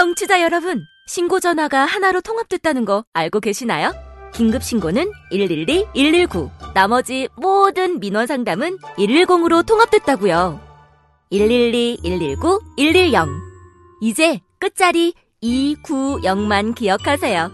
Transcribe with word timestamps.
청취자 0.00 0.40
여러분, 0.40 0.86
신고 1.06 1.40
전화가 1.40 1.84
하나로 1.84 2.22
통합됐다는 2.22 2.86
거 2.86 3.04
알고 3.12 3.40
계시나요? 3.40 3.92
긴급 4.32 4.62
신고는 4.62 5.12
112, 5.30 5.88
119. 5.94 6.50
나머지 6.72 7.28
모든 7.36 8.00
민원 8.00 8.26
상담은 8.26 8.78
110으로 8.96 9.66
통합됐다고요. 9.66 10.58
112, 11.30 11.98
119, 12.02 12.60
110. 12.78 13.28
이제 14.00 14.40
끝자리 14.58 15.12
290만 15.42 16.74
기억하세요. 16.74 17.52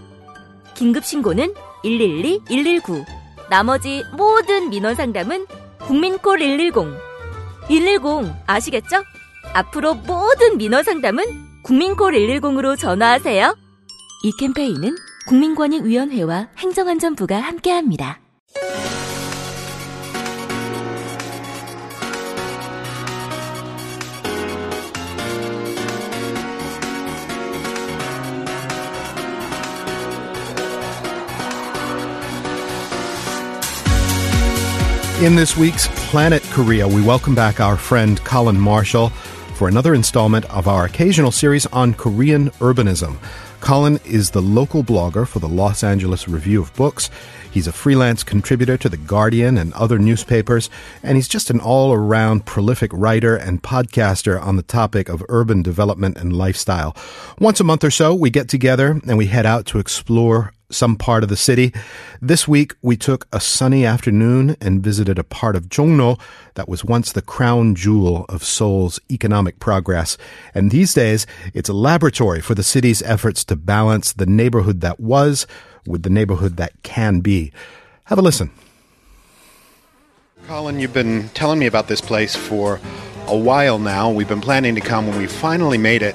긴급 0.77 1.05
신고는 1.05 1.53
112, 1.83 2.43
119. 2.47 3.05
나머지 3.51 4.05
모든 4.13 4.71
민원 4.71 4.95
상담은 4.95 5.47
국민콜 5.81 6.39
110. 6.39 6.75
110 7.67 8.33
아시겠죠? 8.47 9.03
앞으로 9.53 9.95
모든 9.95 10.59
민원 10.59 10.85
상담은 10.85 11.46
국민콜 11.67 12.13
110으로 12.13 12.79
전화하세요. 12.79 13.57
이 14.23 14.33
캠페인은 14.39 14.95
국민권익위원회와 15.27 16.51
행정안전부가 16.59 17.41
함께합니다. 17.41 18.21
In 35.21 35.35
this 35.35 35.59
week's 35.59 35.89
Planet 36.13 36.45
Korea, 36.53 36.87
we 36.87 37.03
welcome 37.03 37.35
back 37.35 37.59
our 37.59 37.77
friend 37.77 38.23
Colin 38.23 38.61
Marshall 38.61 39.11
for 39.57 39.69
another 39.69 39.95
installment 39.95 40.45
of 40.51 40.69
our 40.69 40.85
occasional 40.85 41.33
series 41.33 41.65
on 41.67 41.95
Korean 41.95 42.51
urbanism. 42.61 43.17
Colin 43.61 43.99
is 44.05 44.31
the 44.31 44.43
local 44.43 44.85
blogger 44.85 45.27
for 45.27 45.39
the 45.39 45.49
Los 45.49 45.83
Angeles 45.83 46.29
Review 46.29 46.61
of 46.61 46.75
Books. 46.77 47.09
He's 47.51 47.67
a 47.67 47.73
freelance 47.73 48.23
contributor 48.23 48.77
to 48.77 48.91
The 48.91 48.99
Guardian 48.99 49.57
and 49.57 49.73
other 49.73 49.99
newspapers, 49.99 50.69
and 51.03 51.17
he's 51.17 51.27
just 51.27 51.49
an 51.49 51.59
all 51.59 51.95
around 51.95 52.45
prolific 52.45 52.91
writer 52.93 53.35
and 53.35 53.63
podcaster 53.63 54.39
on 54.41 54.57
the 54.57 54.63
topic 54.63 55.09
of 55.09 55.25
urban 55.31 55.63
development 55.63 56.19
and 56.19 56.37
lifestyle. 56.37 56.95
Once 57.39 57.59
a 57.59 57.65
month 57.65 57.83
or 57.83 57.91
so, 57.91 58.15
we 58.15 58.29
get 58.29 58.51
together 58.51 59.01
and 59.09 59.17
we 59.17 59.27
head 59.27 59.47
out 59.47 59.65
to 59.67 59.79
explore 59.79 60.53
some 60.71 60.97
part 60.97 61.23
of 61.23 61.29
the 61.29 61.37
city. 61.37 61.73
This 62.21 62.49
week, 62.49 62.75
we 62.83 62.97
took 62.97 63.27
a 63.33 63.41
sunny 63.41 63.85
afternoon 63.85 64.57
and 64.61 64.83
visited 64.83 65.19
a 65.19 65.25
part 65.25 65.57
of 65.57 65.69
Jongno 65.69 66.21
that 66.55 66.69
was 66.69 66.85
once 66.85 67.13
the 67.13 67.23
crown 67.23 67.75
jewel 67.75 68.27
of 68.29 68.45
Seoul's 68.45 69.01
economic 69.11 69.59
progress. 69.61 70.19
And 70.55 70.71
these 70.71 70.95
days, 70.95 71.27
it's 71.55 71.69
a 71.69 71.75
laboratory 71.75 72.41
for 72.41 72.55
the 72.55 72.63
city's 72.63 73.03
efforts 73.03 73.45
to 73.45 73.57
balance 73.57 74.13
the 74.13 74.27
neighborhood 74.27 74.81
that 74.81 75.01
was 75.01 75.47
with 75.87 76.03
the 76.03 76.11
neighborhood 76.11 76.57
that 76.57 76.73
can 76.83 77.21
be. 77.21 77.53
Have 78.05 78.19
a 78.19 78.23
listen. 78.23 78.51
Colin, 80.47 80.79
you've 80.79 80.93
been 80.93 81.29
telling 81.31 81.59
me 81.59 81.67
about 81.67 81.89
this 81.89 82.01
place 82.01 82.37
for 82.37 82.81
a 83.27 83.37
while 83.37 83.79
now. 83.79 84.11
We've 84.11 84.29
been 84.29 84.41
planning 84.41 84.77
to 84.77 84.81
come 84.81 85.09
when 85.09 85.19
we 85.19 85.27
finally 85.27 85.79
made 85.79 86.03
it. 86.03 86.15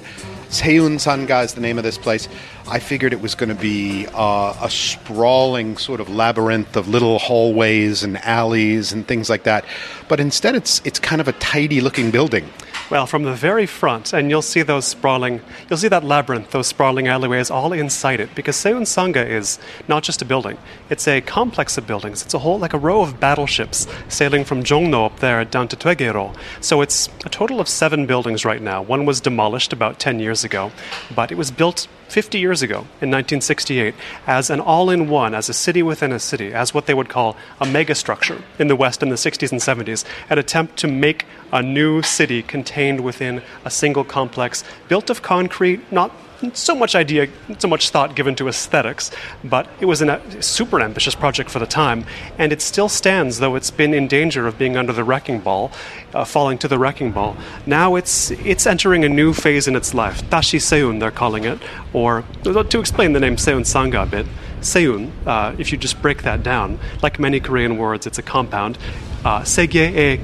Seun 0.51 0.99
Sanga 0.99 1.39
is 1.39 1.53
the 1.53 1.61
name 1.61 1.77
of 1.77 1.85
this 1.85 1.97
place. 1.97 2.27
I 2.67 2.79
figured 2.79 3.13
it 3.13 3.21
was 3.21 3.35
going 3.35 3.47
to 3.47 3.55
be 3.55 4.05
uh, 4.13 4.53
a 4.61 4.69
sprawling 4.69 5.77
sort 5.77 6.01
of 6.01 6.09
labyrinth 6.09 6.75
of 6.75 6.89
little 6.89 7.19
hallways 7.19 8.03
and 8.03 8.17
alleys 8.17 8.91
and 8.91 9.07
things 9.07 9.29
like 9.29 9.43
that, 9.43 9.63
but 10.09 10.19
instead 10.19 10.55
it's 10.55 10.81
it's 10.83 10.99
kind 10.99 11.21
of 11.21 11.29
a 11.29 11.31
tidy 11.33 11.79
looking 11.79 12.11
building. 12.11 12.49
Well, 12.91 13.07
from 13.07 13.23
the 13.23 13.33
very 13.33 13.67
front, 13.67 14.11
and 14.11 14.29
you'll 14.29 14.41
see 14.41 14.63
those 14.63 14.83
sprawling, 14.83 15.39
you'll 15.69 15.79
see 15.79 15.87
that 15.87 16.03
labyrinth, 16.03 16.51
those 16.51 16.67
sprawling 16.67 17.07
alleyways 17.07 17.49
all 17.49 17.71
inside 17.71 18.19
it, 18.19 18.35
because 18.35 18.57
Seun 18.57 18.85
Sanga 18.85 19.25
is 19.25 19.59
not 19.87 20.03
just 20.03 20.21
a 20.21 20.25
building, 20.25 20.57
it's 20.89 21.07
a 21.07 21.21
complex 21.21 21.77
of 21.77 21.87
buildings. 21.87 22.21
It's 22.21 22.33
a 22.33 22.39
whole, 22.39 22.59
like 22.59 22.73
a 22.73 22.77
row 22.77 23.01
of 23.01 23.17
battleships 23.17 23.87
sailing 24.09 24.43
from 24.43 24.61
Jongno 24.61 25.05
up 25.05 25.21
there 25.21 25.45
down 25.45 25.69
to 25.69 25.77
Toegye-ro. 25.77 26.33
So 26.59 26.81
it's 26.81 27.07
a 27.23 27.29
total 27.29 27.61
of 27.61 27.69
seven 27.69 28.07
buildings 28.07 28.43
right 28.43 28.61
now. 28.61 28.81
One 28.81 29.05
was 29.05 29.21
demolished 29.21 29.71
about 29.71 29.97
10 29.97 30.19
years 30.19 30.43
ago, 30.43 30.73
but 31.15 31.31
it 31.31 31.35
was 31.35 31.49
built 31.49 31.87
50 32.09 32.39
years 32.39 32.61
ago, 32.61 32.79
in 32.99 33.09
1968, 33.09 33.95
as 34.27 34.49
an 34.49 34.59
all 34.59 34.89
in 34.89 35.07
one, 35.07 35.33
as 35.33 35.47
a 35.47 35.53
city 35.53 35.81
within 35.81 36.11
a 36.11 36.19
city, 36.19 36.53
as 36.53 36.73
what 36.73 36.85
they 36.85 36.93
would 36.93 37.07
call 37.07 37.37
a 37.61 37.65
megastructure 37.65 38.41
in 38.59 38.67
the 38.67 38.75
West 38.75 39.01
in 39.01 39.07
the 39.07 39.15
60s 39.15 39.49
and 39.53 39.61
70s, 39.61 40.03
an 40.29 40.37
attempt 40.37 40.75
to 40.75 40.89
make 40.89 41.25
a 41.53 41.63
new 41.63 42.01
city 42.01 42.43
contained 42.81 43.01
within 43.05 43.43
a 43.63 43.69
single 43.69 44.03
complex, 44.03 44.63
built 44.87 45.11
of 45.11 45.21
concrete, 45.21 45.79
not 45.91 46.11
so 46.53 46.73
much 46.73 46.95
idea, 46.95 47.27
so 47.59 47.67
much 47.67 47.91
thought 47.91 48.15
given 48.15 48.33
to 48.33 48.47
aesthetics, 48.47 49.11
but 49.43 49.67
it 49.79 49.85
was 49.85 50.01
a 50.01 50.19
super 50.41 50.81
ambitious 50.81 51.13
project 51.13 51.51
for 51.51 51.59
the 51.59 51.67
time, 51.67 52.03
and 52.39 52.51
it 52.51 52.59
still 52.59 52.89
stands, 52.89 53.37
though 53.37 53.55
it's 53.55 53.69
been 53.69 53.93
in 53.93 54.07
danger 54.07 54.47
of 54.47 54.57
being 54.57 54.75
under 54.75 54.93
the 54.93 55.03
wrecking 55.03 55.39
ball, 55.39 55.69
uh, 56.15 56.25
falling 56.25 56.57
to 56.57 56.67
the 56.67 56.79
wrecking 56.79 57.11
ball. 57.11 57.35
Now 57.67 57.95
it's 57.95 58.31
it's 58.31 58.65
entering 58.65 59.05
a 59.05 59.09
new 59.09 59.33
phase 59.33 59.67
in 59.67 59.75
its 59.75 59.93
life. 59.93 60.23
Dashi 60.31 60.59
Seun, 60.59 60.99
they're 60.99 61.17
calling 61.23 61.43
it, 61.43 61.59
or 61.93 62.23
to 62.43 62.79
explain 62.79 63.13
the 63.13 63.19
name 63.19 63.37
Seun 63.37 63.63
Sanga 63.63 64.01
a 64.01 64.05
bit. 64.07 64.25
Seun, 64.61 65.11
uh, 65.27 65.53
if 65.59 65.71
you 65.71 65.77
just 65.77 66.01
break 66.01 66.23
that 66.23 66.41
down, 66.41 66.79
like 67.03 67.19
many 67.19 67.39
Korean 67.39 67.77
words, 67.77 68.07
it's 68.07 68.19
a 68.19 68.23
compound. 68.23 68.79
Uh, 69.23 69.43
Segye 69.43 69.87
e 69.95 70.17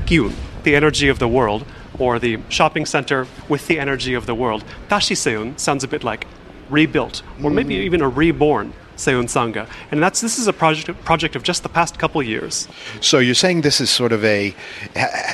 the 0.67 0.75
energy 0.75 1.07
of 1.07 1.17
the 1.17 1.27
world 1.27 1.63
or 1.99 2.19
the 2.19 2.39
shopping 2.49 2.85
center 2.85 3.27
with 3.49 3.67
the 3.67 3.79
energy 3.79 4.13
of 4.13 4.25
the 4.25 4.35
world. 4.35 4.63
Dashi 4.89 5.15
Seun 5.15 5.59
sounds 5.59 5.83
a 5.83 5.87
bit 5.87 6.03
like 6.03 6.25
rebuilt, 6.69 7.21
or 7.43 7.49
maybe 7.49 7.75
Mm. 7.75 7.83
even 7.83 8.01
a 8.01 8.09
reborn 8.09 8.73
Seun 8.97 9.29
Sanga. 9.29 9.67
And 9.91 10.01
that's 10.01 10.21
this 10.21 10.39
is 10.39 10.47
a 10.47 10.53
project 10.53 10.89
project 11.05 11.35
of 11.35 11.43
just 11.43 11.61
the 11.63 11.69
past 11.69 11.97
couple 11.99 12.21
years. 12.23 12.67
So 12.99 13.19
you're 13.19 13.35
saying 13.35 13.61
this 13.61 13.79
is 13.79 13.89
sort 13.89 14.11
of 14.11 14.25
a, 14.25 14.55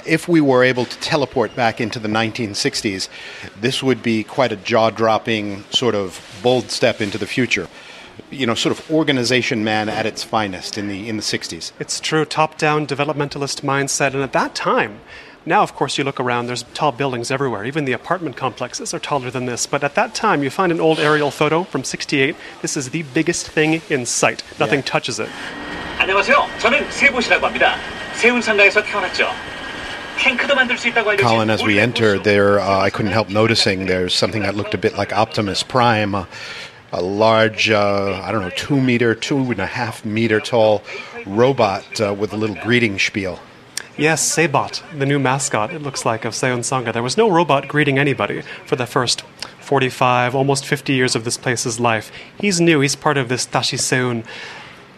if 0.06 0.28
we 0.28 0.42
were 0.42 0.64
able 0.64 0.86
to 0.86 0.98
teleport 1.00 1.56
back 1.56 1.80
into 1.80 1.98
the 2.00 2.10
1960s, 2.10 3.08
this 3.60 3.82
would 3.82 4.04
be 4.04 4.24
quite 4.24 4.52
a 4.52 4.58
jaw-dropping 4.58 5.64
sort 5.72 5.96
of 5.96 6.20
bold 6.44 6.72
step 6.72 7.02
into 7.02 7.18
the 7.18 7.26
future. 7.28 7.68
You 8.30 8.46
know, 8.46 8.54
sort 8.54 8.78
of 8.78 8.92
organization 8.92 9.64
man 9.64 9.90
at 9.90 10.06
its 10.06 10.24
finest 10.24 10.78
in 10.78 10.88
the 10.88 11.08
in 11.10 11.16
the 11.18 11.24
60s. 11.24 11.72
It's 11.80 12.00
true 12.00 12.26
top-down 12.26 12.86
developmentalist 12.86 13.62
mindset, 13.62 14.14
and 14.14 14.22
at 14.22 14.34
that 14.34 14.54
time. 14.56 15.00
Now, 15.47 15.63
of 15.63 15.75
course, 15.75 15.97
you 15.97 16.05
look 16.05 16.21
around, 16.21 16.47
there's 16.47 16.65
tall 16.75 16.93
buildings 16.93 17.31
everywhere. 17.31 17.65
Even 17.65 17.87
the 17.87 17.93
apartment 17.95 18.37
complexes 18.37 18.93
are 18.93 18.99
taller 18.99 19.31
than 19.31 19.47
this. 19.47 19.67
But 19.67 19.83
at 19.83 19.95
that 19.95 20.15
time, 20.15 20.43
you 20.43 20.51
find 20.51 20.71
an 20.71 20.81
old 20.81 20.99
aerial 20.99 21.31
photo 21.31 21.63
from 21.65 21.85
68. 21.85 22.37
This 22.61 22.77
is 22.77 22.91
the 22.91 23.03
biggest 23.15 23.49
thing 23.49 23.81
in 23.89 24.05
sight. 24.05 24.43
Nothing 24.61 24.81
Yeah. 24.81 24.91
touches 24.93 25.19
it. 25.21 25.31
안녕하세요. 25.99 26.47
저는 26.59 26.91
세보시라고 26.91 27.47
합니다. 27.47 27.77
세운상가에서 28.15 28.83
태어났죠. 28.83 29.31
탱크도 30.19 30.55
만들 30.55 30.77
수 30.77 30.89
있다고 30.89 31.11
알려진 31.11 31.27
Colin, 31.27 31.49
as 31.51 31.63
we 31.65 31.75
올레 31.77 31.83
enter, 31.83 32.17
고수. 32.19 32.23
there 32.25 32.59
uh, 32.61 32.79
I 32.85 32.91
couldn't 32.91 33.13
help 33.13 33.31
noticing 33.31 33.87
there's 33.87 34.13
something 34.13 34.43
that 34.43 34.55
looked 34.57 34.75
a 34.75 34.79
bit 34.79 34.99
like 34.99 35.13
Optimus 35.17 35.63
Prime, 35.63 36.15
a, 36.15 36.27
a 36.93 37.01
large, 37.01 37.71
uh, 37.71 38.21
I 38.23 38.33
don't 38.33 38.43
know, 38.43 38.51
two 38.51 38.81
meter, 38.81 39.15
two 39.15 39.39
and 39.39 39.61
a 39.61 39.67
half 39.67 40.05
meter 40.05 40.41
tall 40.41 40.83
robot 41.25 41.85
uh, 42.01 42.13
with 42.13 42.33
a 42.33 42.37
little 42.37 42.57
greeting 42.57 42.99
spiel. 42.99 43.39
Yes, 43.98 44.28
Sabot, 44.28 44.82
the 44.98 45.06
new 45.06 45.20
mascot, 45.20 45.72
it 45.72 45.82
looks 45.82 46.04
like, 46.04 46.26
of 46.26 46.34
Seun. 46.34 46.92
There 46.92 47.04
was 47.04 47.16
no 47.16 47.30
robot 47.30 47.68
greeting 47.68 48.00
anybody 48.00 48.42
for 48.66 48.76
the 48.76 48.88
first 48.88 49.22
45, 49.60 50.36
almost 50.36 50.66
50 50.66 50.94
years 50.94 51.16
of 51.16 51.26
this 51.26 51.38
place's 51.38 51.80
life. 51.80 52.12
He's 52.40 52.60
new, 52.60 52.80
he's 52.80 52.96
part 52.96 53.18
of 53.18 53.30
this 53.30 53.46
Dashi 53.46 53.78
Seun 53.78 54.26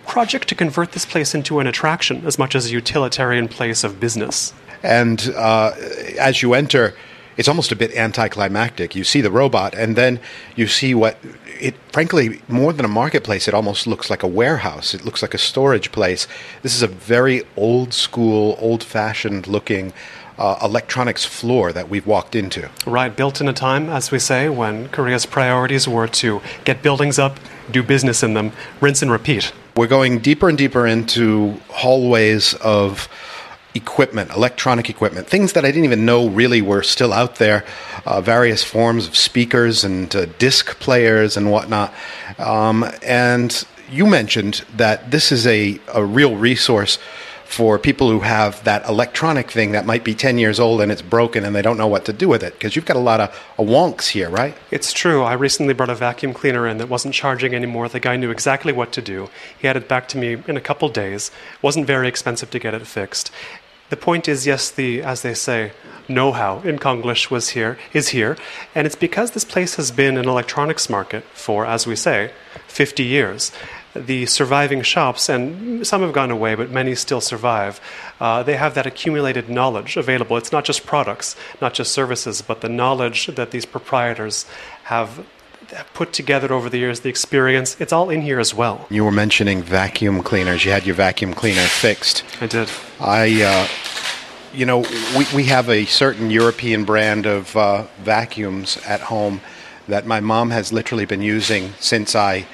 project 0.08 0.48
to 0.50 0.56
convert 0.56 0.94
this 0.94 1.06
place 1.06 1.36
into 1.36 1.60
an 1.60 1.68
attraction 1.68 2.26
as 2.26 2.40
much 2.40 2.56
as 2.56 2.68
a 2.68 2.70
utilitarian 2.70 3.48
place 3.48 3.84
of 3.84 4.00
business. 4.00 4.54
And 4.82 5.34
uh, 5.36 5.74
as 6.20 6.42
you 6.42 6.54
enter, 6.54 6.96
it's 7.38 7.48
almost 7.48 7.72
a 7.72 7.76
bit 7.76 7.94
anticlimactic. 7.96 8.96
You 8.96 9.04
see 9.04 9.22
the 9.22 9.32
robot, 9.32 9.74
and 9.74 9.96
then 9.96 10.20
you 10.56 10.68
see 10.68 10.96
what 10.96 11.18
it, 11.60 11.76
frankly, 11.92 12.42
more 12.48 12.74
than 12.74 12.86
a 12.86 12.90
marketplace, 12.90 13.48
it 13.48 13.54
almost 13.54 13.88
looks 13.88 14.10
like 14.10 14.24
a 14.24 14.28
warehouse. 14.28 14.94
It 14.94 15.06
looks 15.06 15.22
like 15.22 15.34
a 15.34 15.38
storage 15.38 15.92
place. 15.92 16.28
This 16.62 16.76
is 16.76 16.82
a 16.82 16.88
very 16.88 17.44
old 17.56 17.94
school, 17.94 18.56
old 18.60 18.84
fashioned 18.84 19.48
looking 19.48 19.94
uh, 20.38 20.58
electronics 20.62 21.24
floor 21.24 21.72
that 21.72 21.90
we've 21.90 22.06
walked 22.06 22.36
into. 22.36 22.70
Right, 22.86 23.16
built 23.16 23.40
in 23.40 23.48
a 23.48 23.54
time, 23.54 23.90
as 23.90 24.12
we 24.12 24.20
say, 24.20 24.50
when 24.50 24.90
Korea's 24.90 25.26
priorities 25.26 25.88
were 25.88 26.08
to 26.08 26.42
get 26.66 26.82
buildings 26.82 27.18
up, 27.18 27.40
do 27.72 27.82
business 27.82 28.22
in 28.24 28.34
them, 28.34 28.52
rinse 28.82 29.02
and 29.02 29.12
repeat. 29.12 29.54
We're 29.76 29.88
going 29.88 30.20
deeper 30.20 30.50
and 30.50 30.58
deeper 30.58 30.86
into 30.86 31.60
hallways 31.70 32.54
of 32.56 33.10
equipment, 33.76 34.32
electronic 34.32 34.90
equipment, 34.90 35.28
things 35.28 35.54
that 35.54 35.66
I 35.66 35.70
didn't 35.70 35.86
even 35.86 36.06
know 36.06 36.28
really 36.28 36.62
were 36.62 36.82
still 36.82 37.14
out 37.14 37.36
there, 37.36 37.66
uh, 38.06 38.22
various 38.22 38.64
forms 38.64 39.08
of 39.08 39.16
speakers 39.16 39.84
and 39.84 40.16
uh, 40.16 40.26
disc 40.40 40.80
players 40.80 41.38
and 41.38 41.52
whatnot. 41.52 41.94
Um, 42.40 42.86
and 43.04 43.66
you 43.92 44.06
mentioned 44.06 44.66
that 44.76 45.12
this 45.12 45.32
is 45.32 45.46
a, 45.46 45.80
a 45.94 46.04
real 46.04 46.36
resource 46.36 46.98
for 47.46 47.78
people 47.78 48.10
who 48.10 48.22
have 48.22 48.62
that 48.64 48.88
electronic 48.90 49.52
thing 49.52 49.72
that 49.72 49.86
might 49.86 50.04
be 50.04 50.16
10 50.16 50.38
years 50.38 50.60
old 50.60 50.82
and 50.82 50.92
it's 50.92 51.02
broken 51.02 51.46
and 51.46 51.56
they 51.56 51.62
don't 51.62 51.78
know 51.78 51.88
what 51.88 52.04
to 52.04 52.12
do 52.12 52.28
with 52.28 52.44
it 52.44 52.54
because 52.54 52.76
you've 52.76 52.86
got 52.86 52.98
a 52.98 53.00
lot 53.00 53.20
of 53.20 53.30
wonks 53.58 54.08
here, 54.08 54.30
right? 54.30 54.58
It's 54.72 54.92
true. 54.92 55.22
I 55.22 55.34
recently 55.34 55.74
brought 55.74 55.92
a 55.92 55.96
vacuum 55.96 56.34
cleaner 56.34 56.68
in 56.68 56.80
that 56.80 56.90
wasn't 56.90 57.14
charging 57.14 57.54
anymore. 57.54 57.88
The 57.88 58.00
guy 58.00 58.18
knew 58.18 58.32
exactly 58.32 58.74
what 58.74 58.92
to 58.94 59.02
do. 59.02 59.30
He 59.58 59.68
had 59.68 59.78
it 59.78 59.88
back 59.88 60.08
to 60.10 60.18
me 60.18 60.38
in 60.48 60.58
a 60.58 60.62
couple 60.62 60.90
days. 60.90 61.30
It 61.54 61.64
wasn't 61.64 61.86
very 61.86 62.08
expensive 62.08 62.50
to 62.50 62.60
get 62.60 62.74
it 62.74 62.86
fixed. 62.88 63.32
The 63.90 63.98
point 63.98 64.28
is, 64.28 64.48
yes, 64.48 64.72
the 64.72 65.04
as 65.04 65.22
they 65.22 65.34
say, 65.34 65.72
know-how 66.08 66.60
in 66.62 66.80
Konglish 66.80 67.30
was 67.30 67.50
here 67.50 67.78
is 67.94 68.10
here, 68.10 68.38
and 68.74 68.86
it's 68.88 68.96
because 68.96 69.32
this 69.32 69.46
place 69.46 69.76
has 69.76 69.92
been 69.92 70.18
an 70.18 70.28
electronics 70.28 70.90
market 70.90 71.24
for, 71.34 71.66
as 71.66 71.86
we 71.86 71.96
say, 71.96 72.32
50 72.68 73.04
years. 73.04 73.52
The 73.96 74.26
surviving 74.26 74.82
shops, 74.82 75.30
and 75.30 75.88
some 75.88 76.02
have 76.02 76.12
gone 76.14 76.32
away, 76.32 76.56
but 76.56 76.70
many 76.70 76.96
still 76.96 77.22
survive. 77.22 77.80
Uh, 78.20 78.44
they 78.44 78.58
have 78.58 78.76
that 78.76 78.86
accumulated 78.86 79.50
knowledge 79.50 79.96
available. 79.96 80.36
It's 80.36 80.52
not 80.52 80.66
just 80.66 80.86
products, 80.86 81.36
not 81.62 81.74
just 81.74 81.94
services, 81.94 82.42
but 82.42 82.62
the 82.62 82.70
knowledge 82.70 83.28
that 83.28 83.52
these 83.52 83.66
proprietors 83.66 84.46
have 84.86 85.26
put 85.94 86.14
together 86.14 86.54
over 86.54 86.70
the 86.70 86.78
years, 86.78 87.02
the 87.02 87.10
experience, 87.10 87.76
it's 87.80 87.94
all 87.94 88.10
in 88.10 88.22
here 88.22 88.40
as 88.40 88.54
well. 88.54 88.88
You 88.90 89.04
were 89.06 89.12
mentioning 89.12 89.62
vacuum 89.64 90.24
cleaners. 90.24 90.66
You 90.66 90.72
had 90.72 90.86
your 90.86 90.96
vacuum 90.96 91.34
cleaner 91.34 91.64
fixed. 91.64 92.24
I 92.42 92.48
did. 92.48 92.70
I, 93.00 93.44
uh, 93.44 93.68
you 94.54 94.66
know, 94.66 94.80
we, 95.18 95.26
we 95.34 95.44
have 95.46 95.70
a 95.70 95.86
certain 95.86 96.32
European 96.32 96.86
brand 96.86 97.26
of 97.26 97.56
uh, 97.56 97.84
vacuums 98.00 98.78
at 98.86 99.02
home 99.02 99.42
that 99.88 100.06
my 100.06 100.20
mom 100.20 100.50
has 100.50 100.74
literally 100.74 101.06
been 101.06 101.22
using 101.22 101.74
since 101.80 102.16
I 102.16 102.48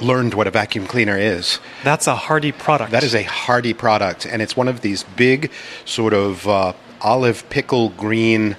learned 0.00 0.34
what 0.34 0.46
a 0.46 0.50
vacuum 0.50 0.86
cleaner 0.86 1.18
is. 1.18 1.60
That's 1.84 2.06
a 2.06 2.14
hardy 2.14 2.52
product. 2.52 2.90
That 2.92 3.04
is 3.04 3.14
a 3.14 3.22
hardy 3.24 3.74
product, 3.74 4.26
and 4.26 4.40
it's 4.40 4.56
one 4.56 4.68
of 4.68 4.80
these 4.80 5.02
big, 5.02 5.50
sort 5.84 6.14
of 6.14 6.46
uh, 6.48 6.72
olive 7.00 7.48
pickle 7.50 7.90
green 7.90 8.56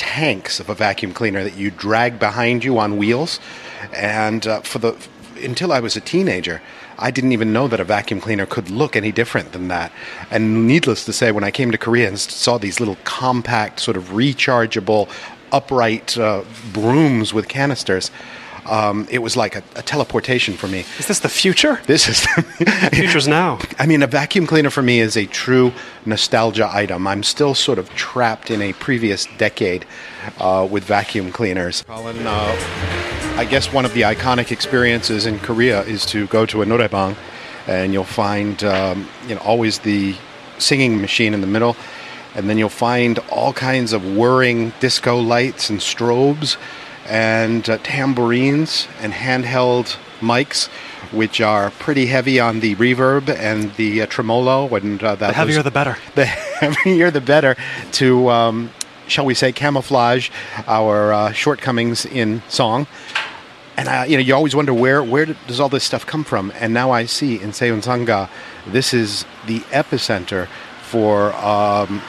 tanks 0.00 0.60
of 0.60 0.70
a 0.70 0.74
vacuum 0.74 1.12
cleaner 1.12 1.44
that 1.44 1.58
you 1.58 1.70
drag 1.70 2.18
behind 2.18 2.64
you 2.64 2.78
on 2.78 2.96
wheels. 2.96 3.38
And 3.92 4.46
uh, 4.46 4.62
for 4.62 4.78
the 4.78 4.96
until 5.42 5.72
I 5.72 5.80
was 5.80 5.94
a 5.94 6.00
teenager, 6.00 6.62
I 6.98 7.10
didn't 7.10 7.32
even 7.32 7.52
know 7.52 7.68
that 7.68 7.80
a 7.80 7.84
vacuum 7.84 8.18
cleaner 8.18 8.46
could 8.46 8.70
look 8.70 8.96
any 8.96 9.12
different 9.12 9.52
than 9.52 9.68
that. 9.68 9.92
And 10.30 10.66
needless 10.66 11.04
to 11.04 11.12
say, 11.12 11.32
when 11.32 11.44
I 11.44 11.50
came 11.50 11.70
to 11.70 11.78
Korea 11.78 12.08
and 12.08 12.18
saw 12.18 12.56
these 12.56 12.80
little 12.80 12.96
compact, 13.04 13.80
sort 13.80 13.98
of 13.98 14.04
rechargeable, 14.04 15.10
upright 15.52 16.16
uh, 16.16 16.44
brooms 16.72 17.34
with 17.34 17.48
canisters, 17.48 18.10
um, 18.70 19.08
it 19.10 19.18
was 19.18 19.36
like 19.36 19.56
a, 19.56 19.62
a, 19.74 19.82
teleportation 19.82 20.54
for 20.54 20.68
me. 20.68 20.84
Is 20.98 21.08
this 21.08 21.18
the 21.18 21.28
future? 21.28 21.80
This 21.86 22.08
is 22.08 22.22
the 22.60 22.90
future's 22.92 23.26
now. 23.26 23.58
I 23.80 23.86
mean, 23.86 24.00
a 24.02 24.06
vacuum 24.06 24.46
cleaner 24.46 24.70
for 24.70 24.80
me 24.80 25.00
is 25.00 25.16
a 25.16 25.26
true 25.26 25.72
nostalgia 26.06 26.70
item. 26.72 27.08
I'm 27.08 27.24
still 27.24 27.56
sort 27.56 27.80
of 27.80 27.90
trapped 27.90 28.48
in 28.48 28.62
a 28.62 28.72
previous 28.74 29.26
decade 29.38 29.84
uh, 30.38 30.68
with 30.70 30.84
vacuum 30.84 31.32
cleaners. 31.32 31.82
Colin, 31.82 32.24
uh, 32.24 32.56
I 33.36 33.44
guess 33.44 33.72
one 33.72 33.84
of 33.84 33.92
the 33.92 34.02
iconic 34.02 34.52
experiences 34.52 35.26
in 35.26 35.40
Korea 35.40 35.82
is 35.82 36.06
to 36.06 36.28
go 36.28 36.46
to 36.46 36.62
a 36.62 36.64
noraebang, 36.64 37.16
and 37.66 37.92
you'll 37.92 38.04
find 38.04 38.62
um, 38.62 39.08
you 39.26 39.34
know 39.34 39.40
always 39.40 39.80
the 39.80 40.14
singing 40.58 41.00
machine 41.00 41.34
in 41.34 41.40
the 41.40 41.48
middle, 41.48 41.76
and 42.36 42.48
then 42.48 42.56
you'll 42.56 42.68
find 42.68 43.18
all 43.30 43.52
kinds 43.52 43.92
of 43.92 44.16
whirring 44.16 44.72
disco 44.78 45.18
lights 45.18 45.70
and 45.70 45.80
strobes 45.80 46.56
and 47.10 47.68
uh, 47.68 47.76
tambourines 47.78 48.86
and 49.00 49.12
handheld 49.12 49.96
mics, 50.20 50.68
which 51.12 51.40
are 51.40 51.70
pretty 51.72 52.06
heavy 52.06 52.38
on 52.38 52.60
the 52.60 52.76
reverb 52.76 53.28
and 53.28 53.74
the 53.74 54.02
uh, 54.02 54.06
tremolo. 54.06 54.72
And 54.74 55.02
uh, 55.02 55.16
that 55.16 55.26
the 55.28 55.32
heavier 55.32 55.56
was, 55.56 55.64
the 55.64 55.70
better. 55.70 55.96
The 56.14 56.24
heavier 56.24 57.10
the 57.10 57.20
better 57.20 57.56
to, 57.92 58.30
um, 58.30 58.70
shall 59.08 59.26
we 59.26 59.34
say, 59.34 59.50
camouflage 59.50 60.30
our 60.66 61.12
uh, 61.12 61.32
shortcomings 61.32 62.06
in 62.06 62.42
song. 62.48 62.86
And 63.76 63.88
I, 63.88 64.04
you 64.04 64.16
know, 64.16 64.22
you 64.22 64.34
always 64.34 64.54
wonder 64.54 64.72
where 64.72 65.02
where 65.02 65.26
does 65.26 65.58
all 65.58 65.68
this 65.68 65.84
stuff 65.84 66.06
come 66.06 66.22
from? 66.22 66.52
And 66.56 66.72
now 66.72 66.90
I 66.90 67.06
see 67.06 67.40
in 67.40 67.50
Seun 67.50 67.82
Sanga, 67.82 68.28
this 68.66 68.94
is 68.94 69.24
the 69.46 69.60
epicenter 69.70 70.48
for 70.82 71.32
um, 71.34 72.02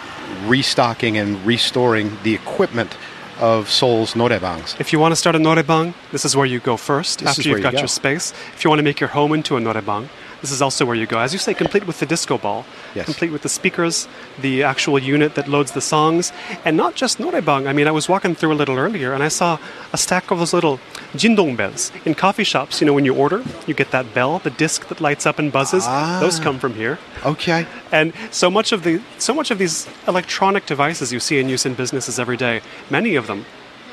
restocking 0.45 1.17
and 1.17 1.43
restoring 1.45 2.17
the 2.23 2.33
equipment 2.33 2.97
of 3.41 3.69
Seoul's 3.69 4.13
noraebangs. 4.13 4.79
If 4.79 4.93
you 4.93 4.99
want 4.99 5.11
to 5.11 5.15
start 5.15 5.35
a 5.35 5.39
norebang, 5.39 5.93
this 6.11 6.23
is 6.25 6.35
where 6.35 6.45
you 6.45 6.59
go 6.59 6.77
first 6.77 7.19
this 7.19 7.29
after 7.29 7.49
you've 7.49 7.57
you 7.57 7.63
got 7.63 7.73
go. 7.73 7.79
your 7.79 7.87
space. 7.87 8.31
If 8.55 8.63
you 8.63 8.69
want 8.69 8.79
to 8.79 8.83
make 8.83 8.99
your 8.99 9.09
home 9.09 9.33
into 9.33 9.57
a 9.57 9.59
noraebang, 9.59 10.07
this 10.41 10.51
is 10.51 10.61
also 10.61 10.85
where 10.85 10.95
you 10.95 11.05
go. 11.05 11.19
As 11.19 11.33
you 11.33 11.39
say, 11.39 11.53
complete 11.53 11.85
with 11.85 11.99
the 11.99 12.05
disco 12.05 12.37
ball, 12.37 12.65
yes. 12.95 13.05
complete 13.05 13.31
with 13.31 13.43
the 13.43 13.49
speakers, 13.49 14.07
the 14.39 14.63
actual 14.63 14.97
unit 14.97 15.35
that 15.35 15.47
loads 15.47 15.71
the 15.71 15.81
songs, 15.81 16.33
and 16.65 16.75
not 16.75 16.95
just 16.95 17.19
noraebang. 17.19 17.67
I 17.67 17.73
mean, 17.73 17.87
I 17.87 17.91
was 17.91 18.09
walking 18.09 18.33
through 18.33 18.53
a 18.53 18.59
little 18.61 18.77
earlier 18.77 19.13
and 19.13 19.23
I 19.23 19.27
saw 19.27 19.59
a 19.93 19.97
stack 19.97 20.31
of 20.31 20.39
those 20.39 20.53
little 20.53 20.79
jindong 21.13 21.55
bells 21.55 21.91
in 22.05 22.15
coffee 22.15 22.43
shops. 22.43 22.81
You 22.81 22.87
know, 22.87 22.93
when 22.93 23.05
you 23.05 23.15
order, 23.15 23.43
you 23.67 23.75
get 23.75 23.91
that 23.91 24.13
bell, 24.13 24.39
the 24.39 24.49
disc 24.49 24.87
that 24.87 24.99
lights 24.99 25.25
up 25.25 25.37
and 25.37 25.51
buzzes. 25.51 25.83
Ah. 25.85 26.19
Those 26.19 26.39
come 26.39 26.57
from 26.57 26.73
here. 26.73 26.97
Okay. 27.23 27.67
And 27.91 28.13
so 28.31 28.49
much 28.49 28.71
of 28.71 28.83
the 28.83 29.01
so 29.19 29.33
much 29.33 29.51
of 29.51 29.59
these 29.59 29.87
electronic 30.07 30.65
devices 30.65 31.13
you 31.13 31.19
see 31.19 31.39
in 31.39 31.49
use 31.49 31.65
in 31.65 31.75
businesses 31.75 32.17
every 32.19 32.37
day, 32.37 32.61
many 32.89 33.15
of 33.15 33.27
them, 33.27 33.45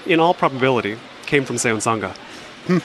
in 0.07 0.19
all 0.19 0.33
probability, 0.33 0.97
came 1.27 1.45
from 1.45 1.57
Seun 1.57 1.83
Sanga. 1.83 2.15
Hmm 2.67 2.79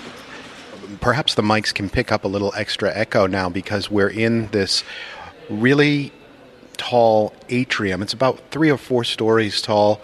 perhaps 1.04 1.36
the 1.36 1.42
mics 1.42 1.74
can 1.74 1.90
pick 1.90 2.14
up 2.14 2.24
a 2.24 2.28
little 2.30 2.54
extra 2.56 2.90
echo 2.96 3.28
now 3.28 3.50
because 3.50 3.92
we're 3.92 4.08
in 4.08 4.48
this 4.48 4.86
really 5.50 6.14
tall 6.78 7.34
atrium. 7.50 8.02
It's 8.02 8.14
about 8.14 8.40
three 8.52 8.72
or 8.72 8.78
four 8.78 9.04
stories 9.04 9.62
tall. 9.62 10.02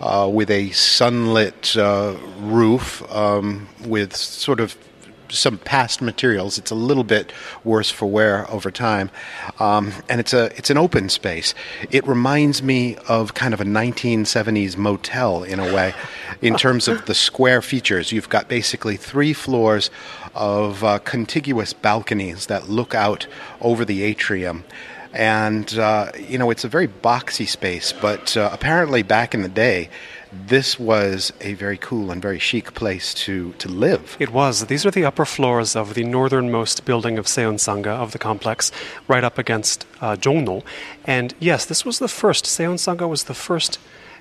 Uh, 0.00 0.30
with 0.32 0.50
a 0.50 0.70
sunlit 0.70 1.76
uh, 1.76 2.16
roof, 2.38 3.02
um, 3.14 3.68
with 3.84 4.16
sort 4.16 4.58
of 4.58 4.78
some 5.30 5.58
past 5.58 6.02
materials. 6.02 6.58
It's 6.58 6.70
a 6.70 6.74
little 6.74 7.04
bit 7.04 7.32
worse 7.62 7.90
for 7.90 8.06
wear 8.06 8.50
over 8.50 8.70
time, 8.70 9.10
um, 9.58 9.92
and 10.08 10.20
it's 10.20 10.32
a 10.32 10.46
it's 10.56 10.70
an 10.70 10.78
open 10.78 11.08
space. 11.08 11.54
It 11.90 12.06
reminds 12.06 12.62
me 12.62 12.96
of 13.08 13.34
kind 13.34 13.54
of 13.54 13.60
a 13.60 13.64
1970s 13.64 14.76
motel 14.76 15.42
in 15.42 15.58
a 15.58 15.74
way, 15.74 15.94
in 16.40 16.56
terms 16.64 16.88
of 16.88 17.06
the 17.06 17.14
square 17.14 17.62
features. 17.62 18.12
You've 18.12 18.28
got 18.28 18.48
basically 18.48 18.96
three 18.96 19.32
floors 19.32 19.90
of 20.34 20.82
uh, 20.82 20.98
contiguous 21.00 21.72
balconies 21.72 22.46
that 22.46 22.68
look 22.68 22.94
out 22.94 23.26
over 23.60 23.84
the 23.84 24.02
atrium. 24.02 24.64
And, 25.12 25.78
uh, 25.78 26.10
you 26.18 26.38
know, 26.38 26.50
it's 26.50 26.64
a 26.64 26.68
very 26.68 26.88
boxy 26.88 27.46
space, 27.46 27.92
but 27.92 28.36
uh, 28.36 28.50
apparently 28.52 29.04
back 29.04 29.32
in 29.32 29.42
the 29.42 29.48
day, 29.48 29.88
this 30.46 30.78
was 30.78 31.32
a 31.40 31.54
very 31.54 31.76
cool 31.76 32.10
and 32.10 32.20
very 32.20 32.38
chic 32.38 32.74
place 32.74 33.14
to, 33.14 33.52
to 33.54 33.68
live. 33.68 34.16
It 34.18 34.30
was. 34.30 34.66
These 34.66 34.84
are 34.84 34.90
the 34.90 35.04
upper 35.04 35.24
floors 35.24 35.76
of 35.76 35.94
the 35.94 36.04
northernmost 36.04 36.84
building 36.84 37.18
of 37.18 37.26
Seun 37.26 37.58
Sanga, 37.58 37.90
of 37.90 38.12
the 38.12 38.18
complex, 38.18 38.72
right 39.08 39.24
up 39.24 39.38
against 39.38 39.86
uh, 40.00 40.16
Jongno. 40.16 40.62
And 41.04 41.34
yes, 41.38 41.64
this 41.64 41.84
was 41.84 41.98
the 41.98 42.08
first, 42.08 42.44
Seun 42.46 42.78
Sanga 42.78 43.06
was 43.08 43.24
the 43.24 43.34
first 43.34 43.78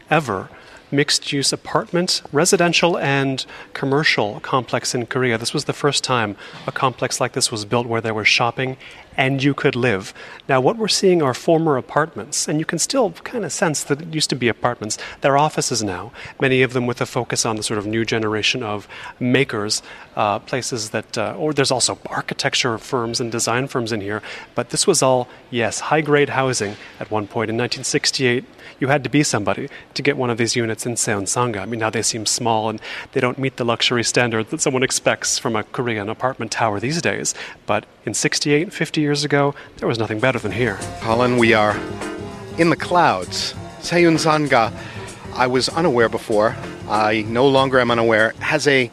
ever 0.09 0.49
mixed 0.91 1.33
use 1.33 1.51
apartment, 1.51 2.21
residential, 2.31 2.97
and 2.99 3.45
commercial 3.73 4.39
complex 4.41 4.93
in 4.93 5.07
Korea. 5.07 5.37
This 5.37 5.53
was 5.53 5.65
the 5.65 5.73
first 5.73 6.03
time 6.03 6.37
a 6.67 6.71
complex 6.71 7.19
like 7.19 7.33
this 7.33 7.51
was 7.51 7.65
built 7.65 7.87
where 7.87 7.99
there 8.01 8.13
was 8.13 8.27
shopping 8.27 8.77
and 9.17 9.43
you 9.43 9.53
could 9.53 9.75
live. 9.75 10.13
Now, 10.47 10.59
what 10.61 10.77
we're 10.77 10.87
seeing 10.87 11.21
are 11.21 11.33
former 11.33 11.77
apartments, 11.77 12.47
and 12.47 12.59
you 12.59 12.65
can 12.65 12.79
still 12.79 13.11
kind 13.11 13.45
of 13.45 13.51
sense 13.51 13.83
that 13.83 14.01
it 14.01 14.13
used 14.13 14.29
to 14.29 14.35
be 14.35 14.47
apartments. 14.47 14.97
They're 15.21 15.37
offices 15.37 15.83
now, 15.83 16.11
many 16.39 16.61
of 16.61 16.73
them 16.73 16.85
with 16.85 17.01
a 17.01 17.05
focus 17.05 17.45
on 17.45 17.55
the 17.55 17.63
sort 17.63 17.77
of 17.77 17.85
new 17.85 18.05
generation 18.05 18.63
of 18.63 18.87
makers, 19.19 19.81
uh, 20.15 20.39
places 20.39 20.91
that, 20.91 21.17
uh, 21.17 21.35
or 21.37 21.53
there's 21.53 21.71
also 21.71 21.97
architecture 22.07 22.77
firms 22.77 23.19
and 23.19 23.31
design 23.31 23.67
firms 23.67 23.91
in 23.91 24.01
here. 24.01 24.21
But 24.55 24.69
this 24.69 24.85
was 24.85 25.01
all, 25.01 25.27
yes, 25.49 25.79
high 25.79 26.01
grade 26.01 26.29
housing 26.29 26.75
at 26.99 27.11
one 27.11 27.27
point. 27.27 27.49
In 27.49 27.57
1968, 27.57 28.45
you 28.79 28.87
had 28.87 29.03
to 29.03 29.09
be 29.09 29.23
somebody 29.23 29.69
to 29.93 30.01
get 30.01 30.17
one 30.17 30.29
of 30.29 30.37
these 30.37 30.55
units 30.55 30.85
in 30.85 30.95
Seun 30.95 31.27
Sanga. 31.27 31.59
I 31.59 31.65
mean, 31.65 31.79
now 31.79 31.89
they 31.89 32.01
seem 32.01 32.25
small 32.25 32.69
and 32.69 32.81
they 33.13 33.21
don't 33.21 33.37
meet 33.37 33.57
the 33.57 33.65
luxury 33.65 34.03
standard 34.03 34.49
that 34.49 34.61
someone 34.61 34.83
expects 34.83 35.39
from 35.39 35.55
a 35.55 35.63
Korean 35.63 36.09
apartment 36.09 36.51
tower 36.51 36.79
these 36.79 37.01
days. 37.01 37.33
But 37.65 37.85
in 38.05 38.13
68, 38.13 38.73
50 38.73 39.01
years 39.03 39.23
ago, 39.23 39.53
there 39.77 39.87
was 39.87 39.99
nothing 39.99 40.19
better 40.19 40.39
than 40.39 40.51
here. 40.51 40.79
Colin, 41.01 41.37
we 41.37 41.53
are 41.53 41.77
in 42.57 42.69
the 42.69 42.75
clouds. 42.75 43.53
Seun 43.79 44.17
Sanga, 44.17 44.73
I 45.35 45.47
was 45.47 45.69
unaware 45.69 46.09
before. 46.09 46.55
I 46.89 47.23
no 47.27 47.47
longer 47.47 47.79
am 47.79 47.91
unaware. 47.91 48.33
Has 48.39 48.67
a 48.67 48.89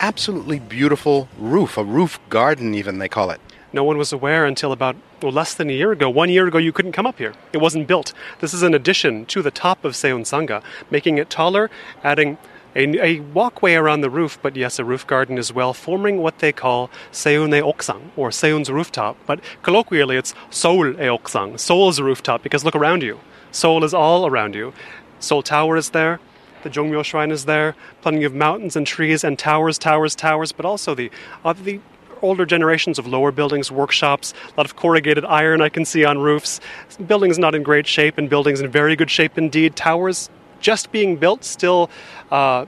absolutely 0.00 0.58
beautiful 0.58 1.28
roof, 1.38 1.78
a 1.78 1.84
roof 1.84 2.18
garden, 2.28 2.74
even 2.74 2.98
they 2.98 3.08
call 3.08 3.30
it. 3.30 3.40
No 3.72 3.84
one 3.84 3.96
was 3.96 4.12
aware 4.12 4.44
until 4.44 4.72
about 4.72 4.96
well, 5.22 5.32
less 5.32 5.54
than 5.54 5.70
a 5.70 5.72
year 5.72 5.92
ago. 5.92 6.10
One 6.10 6.28
year 6.28 6.46
ago, 6.46 6.58
you 6.58 6.72
couldn't 6.72 6.92
come 6.92 7.06
up 7.06 7.18
here. 7.18 7.32
It 7.52 7.58
wasn't 7.58 7.86
built. 7.86 8.12
This 8.40 8.52
is 8.52 8.62
an 8.62 8.74
addition 8.74 9.24
to 9.26 9.40
the 9.40 9.50
top 9.50 9.84
of 9.84 9.92
Seun 9.92 10.26
Sanga, 10.26 10.62
making 10.90 11.18
it 11.18 11.30
taller, 11.30 11.70
adding 12.02 12.38
a, 12.74 13.04
a, 13.04 13.20
walkway 13.20 13.74
around 13.74 14.00
the 14.00 14.10
roof, 14.10 14.38
but 14.42 14.56
yes, 14.56 14.78
a 14.78 14.84
roof 14.84 15.06
garden 15.06 15.38
as 15.38 15.52
well, 15.52 15.72
forming 15.72 16.18
what 16.18 16.38
they 16.38 16.52
call 16.52 16.90
Seune 17.10 17.60
Oksang, 17.60 18.10
or 18.16 18.30
Seun's 18.30 18.70
rooftop. 18.70 19.16
But 19.26 19.40
colloquially, 19.62 20.16
it's 20.16 20.34
Seoul 20.50 20.88
E 20.88 21.06
Oksang, 21.06 21.58
Seoul's 21.58 22.00
rooftop, 22.00 22.42
because 22.42 22.64
look 22.64 22.76
around 22.76 23.02
you. 23.02 23.20
Seoul 23.50 23.84
is 23.84 23.92
all 23.92 24.26
around 24.26 24.54
you. 24.54 24.72
Seoul 25.20 25.42
Tower 25.42 25.76
is 25.76 25.90
there. 25.90 26.20
The 26.62 26.70
Jongmyo 26.70 27.04
Shrine 27.04 27.32
is 27.32 27.44
there, 27.44 27.74
plenty 28.02 28.22
of 28.22 28.34
mountains 28.34 28.76
and 28.76 28.86
trees 28.86 29.24
and 29.24 29.36
towers, 29.36 29.78
towers, 29.78 30.14
towers, 30.14 30.52
but 30.52 30.64
also 30.64 30.94
the, 30.94 31.10
uh, 31.44 31.52
the 31.54 31.80
older 32.22 32.46
generations 32.46 33.00
of 33.00 33.06
lower 33.06 33.32
buildings, 33.32 33.70
workshops, 33.70 34.32
a 34.46 34.60
lot 34.60 34.64
of 34.64 34.76
corrugated 34.76 35.24
iron 35.24 35.60
I 35.60 35.68
can 35.68 35.84
see 35.84 36.04
on 36.04 36.18
roofs, 36.18 36.60
buildings 37.04 37.36
not 37.36 37.56
in 37.56 37.64
great 37.64 37.88
shape 37.88 38.16
and 38.16 38.30
buildings 38.30 38.60
in 38.60 38.70
very 38.70 38.94
good 38.94 39.10
shape 39.10 39.36
indeed, 39.36 39.74
towers 39.74 40.30
just 40.62 40.90
being 40.92 41.16
built, 41.16 41.44
still 41.44 41.90
uh, 42.30 42.64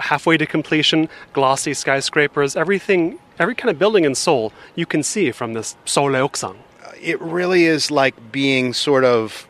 halfway 0.00 0.36
to 0.36 0.44
completion, 0.44 1.08
glossy 1.32 1.72
skyscrapers, 1.72 2.56
everything, 2.56 3.18
every 3.38 3.54
kind 3.54 3.70
of 3.70 3.78
building 3.78 4.04
in 4.04 4.14
Seoul 4.14 4.52
you 4.74 4.84
can 4.84 5.02
see 5.02 5.30
from 5.30 5.54
this 5.54 5.76
Seoul 5.86 6.10
Eoksang. 6.10 6.56
It 7.00 7.20
really 7.20 7.64
is 7.64 7.90
like 7.90 8.32
being 8.32 8.74
sort 8.74 9.04
of 9.04 9.48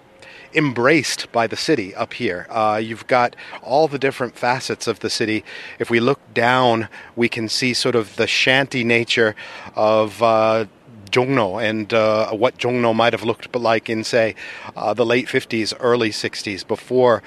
embraced 0.54 1.30
by 1.32 1.46
the 1.46 1.56
city 1.56 1.94
up 1.94 2.14
here. 2.14 2.46
Uh, 2.50 2.80
you've 2.82 3.06
got 3.06 3.36
all 3.62 3.88
the 3.88 3.98
different 3.98 4.36
facets 4.36 4.86
of 4.86 5.00
the 5.00 5.10
city. 5.10 5.44
If 5.78 5.90
we 5.90 6.00
look 6.00 6.20
down, 6.34 6.88
we 7.16 7.28
can 7.28 7.48
see 7.48 7.74
sort 7.74 7.94
of 7.94 8.16
the 8.16 8.26
shanty 8.26 8.84
nature 8.84 9.34
of. 9.74 10.22
Uh, 10.22 10.66
Jongno 11.10 11.62
and 11.62 11.94
uh, 11.94 12.32
what 12.32 12.58
Jongno 12.58 12.94
might 12.94 13.14
have 13.14 13.24
looked 13.24 13.56
like 13.56 13.88
in, 13.88 14.04
say, 14.04 14.34
uh, 14.76 14.92
the 14.92 15.06
late 15.06 15.26
50s, 15.26 15.72
early 15.80 16.10
60s, 16.10 16.68
before 16.68 17.22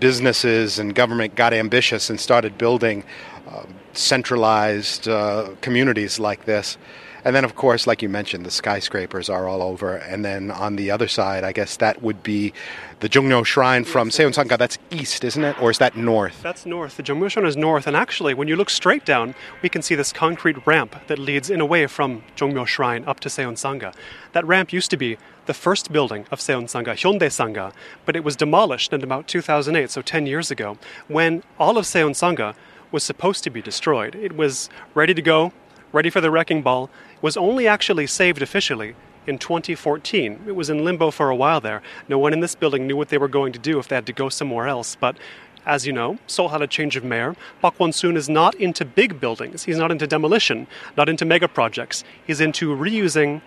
businesses 0.00 0.78
and 0.78 0.94
government 0.94 1.34
got 1.34 1.52
ambitious 1.52 2.10
and 2.10 2.18
started 2.18 2.58
building 2.58 3.04
uh, 3.48 3.64
centralized 3.92 5.08
uh, 5.08 5.50
communities 5.60 6.18
like 6.18 6.44
this. 6.44 6.78
And 7.24 7.36
then, 7.36 7.44
of 7.44 7.54
course, 7.54 7.86
like 7.86 8.02
you 8.02 8.08
mentioned, 8.08 8.44
the 8.44 8.50
skyscrapers 8.50 9.28
are 9.28 9.46
all 9.48 9.62
over. 9.62 9.96
And 9.96 10.24
then 10.24 10.50
on 10.50 10.76
the 10.76 10.90
other 10.90 11.06
side, 11.06 11.44
I 11.44 11.52
guess 11.52 11.76
that 11.76 12.02
would 12.02 12.22
be 12.22 12.52
the 13.00 13.08
Jongmyo 13.08 13.44
Shrine 13.44 13.84
from 13.84 14.10
Seun 14.10 14.34
Sanga. 14.34 14.56
That's 14.56 14.78
east, 14.90 15.22
isn't 15.22 15.44
it? 15.44 15.60
Or 15.62 15.70
is 15.70 15.78
that 15.78 15.96
north? 15.96 16.42
That's 16.42 16.66
north. 16.66 16.96
The 16.96 17.02
Jongmyo 17.02 17.30
Shrine 17.30 17.46
is 17.46 17.56
north. 17.56 17.86
And 17.86 17.96
actually, 17.96 18.34
when 18.34 18.48
you 18.48 18.56
look 18.56 18.70
straight 18.70 19.04
down, 19.04 19.34
we 19.62 19.68
can 19.68 19.82
see 19.82 19.94
this 19.94 20.12
concrete 20.12 20.66
ramp 20.66 20.96
that 21.06 21.18
leads 21.18 21.48
in 21.48 21.60
a 21.60 21.66
way 21.66 21.86
from 21.86 22.24
Jongmyo 22.36 22.66
Shrine 22.66 23.04
up 23.06 23.20
to 23.20 23.28
Seun 23.28 23.56
Sanga. 23.56 23.92
That 24.32 24.46
ramp 24.46 24.72
used 24.72 24.90
to 24.90 24.96
be 24.96 25.16
the 25.46 25.54
first 25.54 25.92
building 25.92 26.26
of 26.30 26.40
Seun 26.40 26.68
Sanga, 26.68 26.94
Hyundai 26.94 27.30
Sanga, 27.30 27.72
but 28.04 28.16
it 28.16 28.24
was 28.24 28.36
demolished 28.36 28.92
in 28.92 29.02
about 29.02 29.26
2008, 29.26 29.90
so 29.90 30.02
10 30.02 30.26
years 30.26 30.50
ago, 30.50 30.78
when 31.08 31.42
all 31.58 31.78
of 31.78 31.84
Seun 31.84 32.14
Sanga 32.14 32.54
was 32.92 33.02
supposed 33.02 33.42
to 33.44 33.50
be 33.50 33.62
destroyed. 33.62 34.14
It 34.14 34.36
was 34.36 34.68
ready 34.94 35.14
to 35.14 35.22
go, 35.22 35.52
ready 35.92 36.10
for 36.10 36.20
the 36.20 36.30
wrecking 36.30 36.62
ball, 36.62 36.90
was 37.20 37.36
only 37.36 37.66
actually 37.66 38.06
saved 38.06 38.42
officially 38.42 38.94
in 39.26 39.38
2014. 39.38 40.40
It 40.46 40.56
was 40.56 40.70
in 40.70 40.84
limbo 40.84 41.10
for 41.10 41.30
a 41.30 41.36
while 41.36 41.60
there. 41.60 41.82
No 42.08 42.18
one 42.18 42.32
in 42.32 42.40
this 42.40 42.54
building 42.54 42.86
knew 42.86 42.96
what 42.96 43.08
they 43.08 43.18
were 43.18 43.28
going 43.28 43.52
to 43.52 43.58
do 43.58 43.78
if 43.78 43.88
they 43.88 43.94
had 43.94 44.06
to 44.06 44.12
go 44.12 44.28
somewhere 44.28 44.66
else, 44.66 44.96
but 44.96 45.16
as 45.64 45.86
you 45.86 45.92
know, 45.92 46.18
Seoul 46.26 46.48
had 46.48 46.62
a 46.62 46.66
change 46.66 46.96
of 46.96 47.04
mayor. 47.04 47.36
Park 47.60 47.78
Won-soon 47.78 48.16
is 48.16 48.28
not 48.28 48.54
into 48.56 48.84
big 48.84 49.20
buildings. 49.20 49.62
He's 49.62 49.78
not 49.78 49.92
into 49.92 50.08
demolition, 50.08 50.66
not 50.96 51.08
into 51.08 51.24
mega 51.24 51.46
projects. 51.46 52.02
He's 52.26 52.40
into 52.40 52.74
reusing 52.74 53.42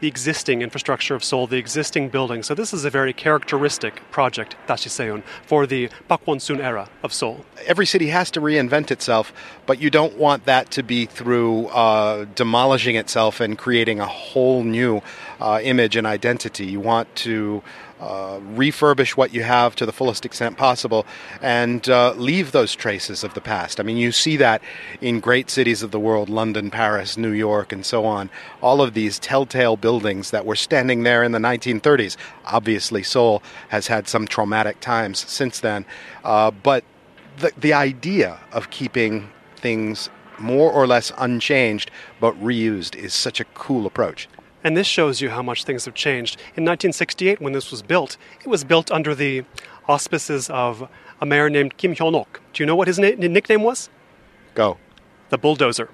the 0.00 0.08
existing 0.08 0.62
infrastructure 0.62 1.14
of 1.14 1.24
Seoul, 1.24 1.46
the 1.46 1.56
existing 1.56 2.08
buildings. 2.08 2.46
So 2.46 2.54
this 2.54 2.72
is 2.72 2.84
a 2.84 2.90
very 2.90 3.12
characteristic 3.12 4.02
project, 4.10 4.56
Dashi 4.66 5.22
for 5.44 5.66
the 5.66 5.90
Park 6.08 6.26
Won-soon 6.26 6.60
era 6.60 6.88
of 7.02 7.12
Seoul. 7.12 7.44
Every 7.66 7.86
city 7.86 8.08
has 8.08 8.30
to 8.32 8.40
reinvent 8.40 8.90
itself, 8.90 9.32
but 9.66 9.80
you 9.80 9.90
don't 9.90 10.16
want 10.16 10.44
that 10.44 10.70
to 10.72 10.82
be 10.82 11.06
through 11.06 11.66
uh, 11.66 12.26
demolishing 12.34 12.96
itself 12.96 13.40
and 13.40 13.58
creating 13.58 14.00
a 14.00 14.06
whole 14.06 14.62
new 14.62 15.02
uh, 15.40 15.60
image 15.62 15.96
and 15.96 16.06
identity. 16.06 16.66
You 16.66 16.80
want 16.80 17.14
to 17.16 17.62
uh, 18.00 18.38
refurbish 18.54 19.16
what 19.16 19.34
you 19.34 19.42
have 19.42 19.74
to 19.76 19.86
the 19.86 19.92
fullest 19.92 20.24
extent 20.24 20.56
possible 20.56 21.06
and 21.42 21.88
uh, 21.88 22.12
leave 22.12 22.52
those 22.52 22.74
traces 22.74 23.24
of 23.24 23.34
the 23.34 23.40
past. 23.40 23.80
I 23.80 23.82
mean, 23.82 23.96
you 23.96 24.12
see 24.12 24.36
that 24.36 24.62
in 25.00 25.20
great 25.20 25.50
cities 25.50 25.82
of 25.82 25.90
the 25.90 26.00
world 26.00 26.28
London, 26.28 26.70
Paris, 26.70 27.16
New 27.16 27.32
York, 27.32 27.72
and 27.72 27.84
so 27.84 28.04
on. 28.04 28.30
All 28.60 28.80
of 28.80 28.94
these 28.94 29.18
telltale 29.18 29.76
buildings 29.76 30.30
that 30.30 30.46
were 30.46 30.56
standing 30.56 31.02
there 31.02 31.22
in 31.22 31.32
the 31.32 31.38
1930s. 31.38 32.16
Obviously, 32.46 33.02
Seoul 33.02 33.42
has 33.68 33.86
had 33.86 34.08
some 34.08 34.26
traumatic 34.26 34.80
times 34.80 35.18
since 35.28 35.60
then. 35.60 35.84
Uh, 36.24 36.50
but 36.50 36.84
the, 37.38 37.52
the 37.56 37.72
idea 37.72 38.38
of 38.52 38.70
keeping 38.70 39.30
things 39.56 40.08
more 40.38 40.70
or 40.70 40.86
less 40.86 41.12
unchanged 41.18 41.90
but 42.20 42.40
reused 42.40 42.94
is 42.96 43.12
such 43.12 43.40
a 43.40 43.44
cool 43.44 43.86
approach. 43.86 44.28
And 44.64 44.76
this 44.76 44.86
shows 44.86 45.20
you 45.20 45.30
how 45.30 45.42
much 45.42 45.64
things 45.64 45.84
have 45.84 45.94
changed. 45.94 46.36
In 46.56 46.64
1968, 46.64 47.40
when 47.40 47.52
this 47.52 47.70
was 47.70 47.82
built, 47.82 48.16
it 48.40 48.48
was 48.48 48.64
built 48.64 48.90
under 48.90 49.14
the 49.14 49.44
auspices 49.88 50.50
of 50.50 50.88
a 51.20 51.26
mayor 51.26 51.48
named 51.48 51.76
Kim 51.76 51.94
Hyon-ok. 51.94 52.40
Do 52.52 52.62
you 52.62 52.66
know 52.66 52.76
what 52.76 52.88
his 52.88 52.98
na- 52.98 53.12
nickname 53.16 53.62
was? 53.62 53.88
Go. 54.54 54.76
The 55.30 55.38
bulldozer. 55.38 55.90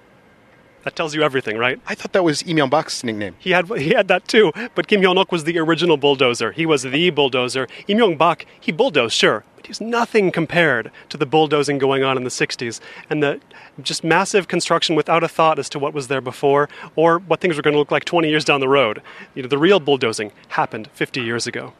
That 0.84 0.96
tells 0.96 1.14
you 1.14 1.22
everything, 1.22 1.56
right? 1.56 1.80
I 1.86 1.94
thought 1.94 2.12
that 2.12 2.24
was 2.24 2.44
Lee 2.46 2.52
Myung-bak's 2.52 3.02
nickname. 3.02 3.36
He 3.38 3.50
had 3.52 3.66
he 3.78 3.90
had 3.90 4.06
that 4.08 4.28
too, 4.28 4.52
but 4.74 4.86
Kim 4.86 5.00
Hyon-ok 5.00 5.30
was 5.32 5.44
the 5.44 5.58
original 5.58 5.96
bulldozer. 5.96 6.52
He 6.52 6.66
was 6.66 6.82
the 6.82 7.10
bulldozer. 7.10 7.66
Lee 7.88 7.94
Myung-bak, 7.94 8.44
he 8.60 8.70
bulldozed, 8.70 9.14
sure, 9.14 9.44
but 9.56 9.66
he's 9.66 9.80
nothing 9.80 10.30
compared 10.30 10.92
to 11.08 11.16
the 11.16 11.24
bulldozing 11.24 11.78
going 11.78 12.04
on 12.04 12.18
in 12.18 12.24
the 12.24 12.30
60s 12.30 12.80
and 13.08 13.22
the 13.22 13.40
just 13.82 14.04
massive 14.04 14.46
construction 14.46 14.94
without 14.94 15.24
a 15.24 15.28
thought 15.28 15.58
as 15.58 15.70
to 15.70 15.78
what 15.78 15.94
was 15.94 16.08
there 16.08 16.20
before 16.20 16.68
or 16.96 17.18
what 17.18 17.40
things 17.40 17.56
were 17.56 17.62
going 17.62 17.72
to 17.72 17.78
look 17.78 17.90
like 17.90 18.04
20 18.04 18.28
years 18.28 18.44
down 18.44 18.60
the 18.60 18.68
road. 18.68 19.00
You 19.34 19.42
know, 19.42 19.48
the 19.48 19.58
real 19.58 19.80
bulldozing 19.80 20.32
happened 20.48 20.90
50 20.92 21.22
years 21.22 21.46
ago. 21.46 21.72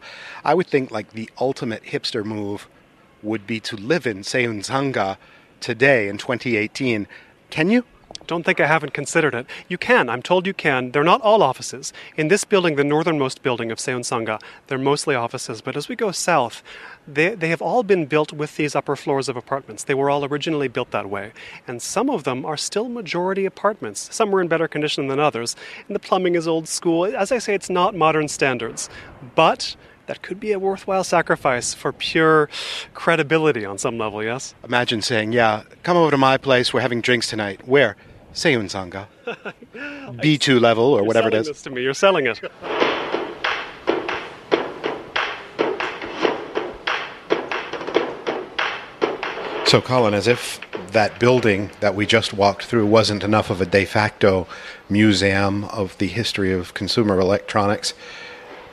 I 0.44 0.54
would 0.54 0.66
think 0.66 0.90
like 0.90 1.10
the 1.10 1.28
ultimate 1.38 1.84
hipster 1.84 2.24
move 2.24 2.68
would 3.22 3.46
be 3.46 3.60
to 3.60 3.76
live 3.76 4.06
in 4.06 4.18
Seun 4.18 4.64
Sanga 4.64 5.18
today 5.60 6.08
in 6.08 6.16
2018. 6.16 7.06
Can 7.50 7.68
you? 7.68 7.84
Don't 8.26 8.44
think 8.44 8.60
I 8.60 8.66
haven't 8.66 8.94
considered 8.94 9.34
it. 9.34 9.46
You 9.68 9.78
can. 9.78 10.08
I'm 10.08 10.22
told 10.22 10.46
you 10.46 10.54
can. 10.54 10.90
They're 10.90 11.04
not 11.04 11.20
all 11.20 11.42
offices. 11.42 11.92
In 12.16 12.28
this 12.28 12.44
building, 12.44 12.76
the 12.76 12.84
northernmost 12.84 13.42
building 13.42 13.70
of 13.70 13.78
Seun 13.78 14.04
Sanga, 14.04 14.38
they're 14.66 14.78
mostly 14.78 15.14
offices. 15.14 15.60
But 15.60 15.76
as 15.76 15.88
we 15.88 15.96
go 15.96 16.10
south, 16.12 16.62
they, 17.06 17.34
they 17.34 17.48
have 17.48 17.62
all 17.62 17.82
been 17.82 18.06
built 18.06 18.32
with 18.32 18.56
these 18.56 18.74
upper 18.74 18.96
floors 18.96 19.28
of 19.28 19.36
apartments. 19.36 19.84
They 19.84 19.94
were 19.94 20.10
all 20.10 20.24
originally 20.24 20.68
built 20.68 20.90
that 20.92 21.10
way. 21.10 21.32
And 21.66 21.82
some 21.82 22.08
of 22.08 22.24
them 22.24 22.44
are 22.44 22.56
still 22.56 22.88
majority 22.88 23.44
apartments. 23.44 24.08
Some 24.14 24.34
are 24.34 24.40
in 24.40 24.48
better 24.48 24.68
condition 24.68 25.08
than 25.08 25.20
others. 25.20 25.56
And 25.86 25.94
the 25.94 26.00
plumbing 26.00 26.34
is 26.34 26.48
old 26.48 26.68
school. 26.68 27.04
As 27.04 27.30
I 27.30 27.38
say, 27.38 27.54
it's 27.54 27.70
not 27.70 27.94
modern 27.94 28.28
standards. 28.28 28.88
But 29.34 29.76
that 30.06 30.22
could 30.22 30.38
be 30.38 30.52
a 30.52 30.58
worthwhile 30.58 31.04
sacrifice 31.04 31.74
for 31.74 31.92
pure 31.92 32.48
credibility 32.92 33.64
on 33.64 33.78
some 33.78 33.98
level, 33.98 34.22
yes? 34.22 34.54
Imagine 34.64 35.02
saying, 35.02 35.32
Yeah, 35.32 35.62
come 35.82 35.96
over 35.96 36.10
to 36.10 36.18
my 36.18 36.36
place. 36.36 36.72
We're 36.72 36.80
having 36.80 37.00
drinks 37.00 37.28
tonight. 37.28 37.66
Where? 37.66 37.96
Seun 38.34 38.68
Sanga. 38.68 39.08
B2 39.74 40.60
level 40.60 40.84
or 40.84 40.98
You're 40.98 41.04
whatever 41.06 41.28
it 41.28 41.32
selling 41.32 41.40
is. 41.40 41.48
This 41.48 41.62
to 41.62 41.70
me. 41.70 41.82
You're 41.82 41.94
selling 41.94 42.26
it. 42.26 42.40
So, 49.66 49.80
Colin, 49.80 50.14
as 50.14 50.28
if 50.28 50.60
that 50.92 51.18
building 51.18 51.70
that 51.80 51.94
we 51.94 52.06
just 52.06 52.32
walked 52.32 52.64
through 52.64 52.86
wasn't 52.86 53.24
enough 53.24 53.50
of 53.50 53.60
a 53.60 53.66
de 53.66 53.84
facto 53.84 54.46
museum 54.88 55.64
of 55.64 55.96
the 55.98 56.06
history 56.06 56.52
of 56.52 56.74
consumer 56.74 57.18
electronics, 57.18 57.94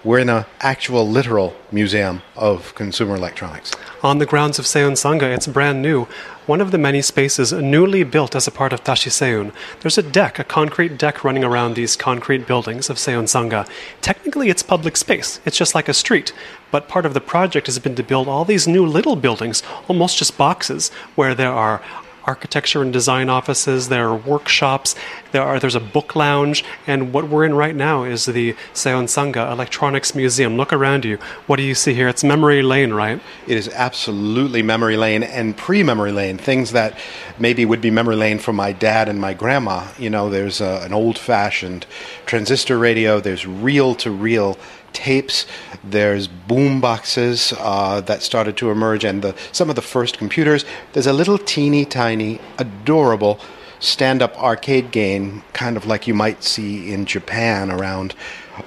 we're 0.03 0.19
in 0.19 0.29
an 0.29 0.45
actual 0.59 1.07
literal 1.07 1.53
museum 1.71 2.21
of 2.35 2.73
consumer 2.75 3.15
electronics. 3.15 3.71
On 4.03 4.17
the 4.17 4.25
grounds 4.25 4.57
of 4.57 4.65
Seun 4.65 4.97
Sanga, 4.97 5.29
it's 5.29 5.47
brand 5.47 5.81
new. 5.81 6.07
One 6.47 6.59
of 6.59 6.71
the 6.71 6.77
many 6.77 7.01
spaces 7.01 7.53
newly 7.53 8.03
built 8.03 8.35
as 8.35 8.47
a 8.47 8.51
part 8.51 8.73
of 8.73 8.83
Dashi 8.83 9.09
Seun. 9.09 9.53
There's 9.81 9.97
a 9.97 10.03
deck, 10.03 10.39
a 10.39 10.43
concrete 10.43 10.97
deck 10.97 11.23
running 11.23 11.43
around 11.43 11.75
these 11.75 11.95
concrete 11.95 12.47
buildings 12.47 12.89
of 12.89 12.97
Seun 12.97 13.29
Sanga. 13.29 13.67
Technically, 14.01 14.49
it's 14.49 14.63
public 14.63 14.97
space. 14.97 15.39
It's 15.45 15.57
just 15.57 15.75
like 15.75 15.87
a 15.87 15.93
street. 15.93 16.33
But 16.71 16.87
part 16.87 17.05
of 17.05 17.13
the 17.13 17.21
project 17.21 17.67
has 17.67 17.77
been 17.77 17.95
to 17.95 18.03
build 18.03 18.27
all 18.27 18.43
these 18.43 18.67
new 18.67 18.85
little 18.85 19.15
buildings, 19.15 19.61
almost 19.87 20.17
just 20.17 20.37
boxes, 20.37 20.89
where 21.15 21.35
there 21.35 21.53
are 21.53 21.81
architecture 22.25 22.81
and 22.81 22.93
design 22.93 23.29
offices, 23.29 23.89
there 23.89 24.07
are 24.07 24.15
workshops, 24.15 24.95
there 25.31 25.41
are 25.41 25.59
there's 25.59 25.75
a 25.75 25.79
book 25.79 26.15
lounge, 26.15 26.63
and 26.87 27.13
what 27.13 27.27
we're 27.27 27.45
in 27.45 27.53
right 27.53 27.75
now 27.75 28.03
is 28.03 28.25
the 28.25 28.53
Seun 28.73 29.07
Sanga 29.07 29.51
Electronics 29.51 30.13
Museum. 30.15 30.57
Look 30.57 30.73
around 30.73 31.05
you. 31.05 31.17
What 31.47 31.57
do 31.57 31.63
you 31.63 31.75
see 31.75 31.93
here? 31.93 32.07
It's 32.07 32.23
memory 32.23 32.61
lane, 32.61 32.93
right? 32.93 33.21
It 33.47 33.57
is 33.57 33.67
absolutely 33.69 34.61
memory 34.61 34.97
lane 34.97 35.23
and 35.23 35.55
pre 35.55 35.83
memory 35.83 36.11
lane, 36.11 36.37
things 36.37 36.71
that 36.71 36.97
maybe 37.39 37.65
would 37.65 37.81
be 37.81 37.91
memory 37.91 38.15
lane 38.15 38.39
for 38.39 38.53
my 38.53 38.71
dad 38.71 39.09
and 39.09 39.19
my 39.19 39.33
grandma. 39.33 39.87
You 39.97 40.09
know, 40.09 40.29
there's 40.29 40.61
a, 40.61 40.81
an 40.83 40.93
old 40.93 41.17
fashioned 41.17 41.85
transistor 42.25 42.77
radio, 42.77 43.19
there's 43.19 43.45
reel 43.45 43.95
to 43.95 44.11
reel 44.11 44.57
tapes. 44.93 45.45
There's 45.83 46.27
boom 46.27 46.81
boxes 46.81 47.53
uh, 47.57 48.01
that 48.01 48.21
started 48.21 48.57
to 48.57 48.71
emerge, 48.71 49.03
and 49.03 49.21
the, 49.21 49.35
some 49.51 49.69
of 49.69 49.75
the 49.75 49.81
first 49.81 50.17
computers. 50.17 50.65
There's 50.93 51.07
a 51.07 51.13
little 51.13 51.37
teeny 51.37 51.85
tiny, 51.85 52.39
adorable 52.57 53.39
stand-up 53.79 54.37
arcade 54.41 54.91
game, 54.91 55.43
kind 55.53 55.75
of 55.75 55.85
like 55.85 56.07
you 56.07 56.13
might 56.13 56.43
see 56.43 56.93
in 56.93 57.05
Japan 57.05 57.71
around, 57.71 58.13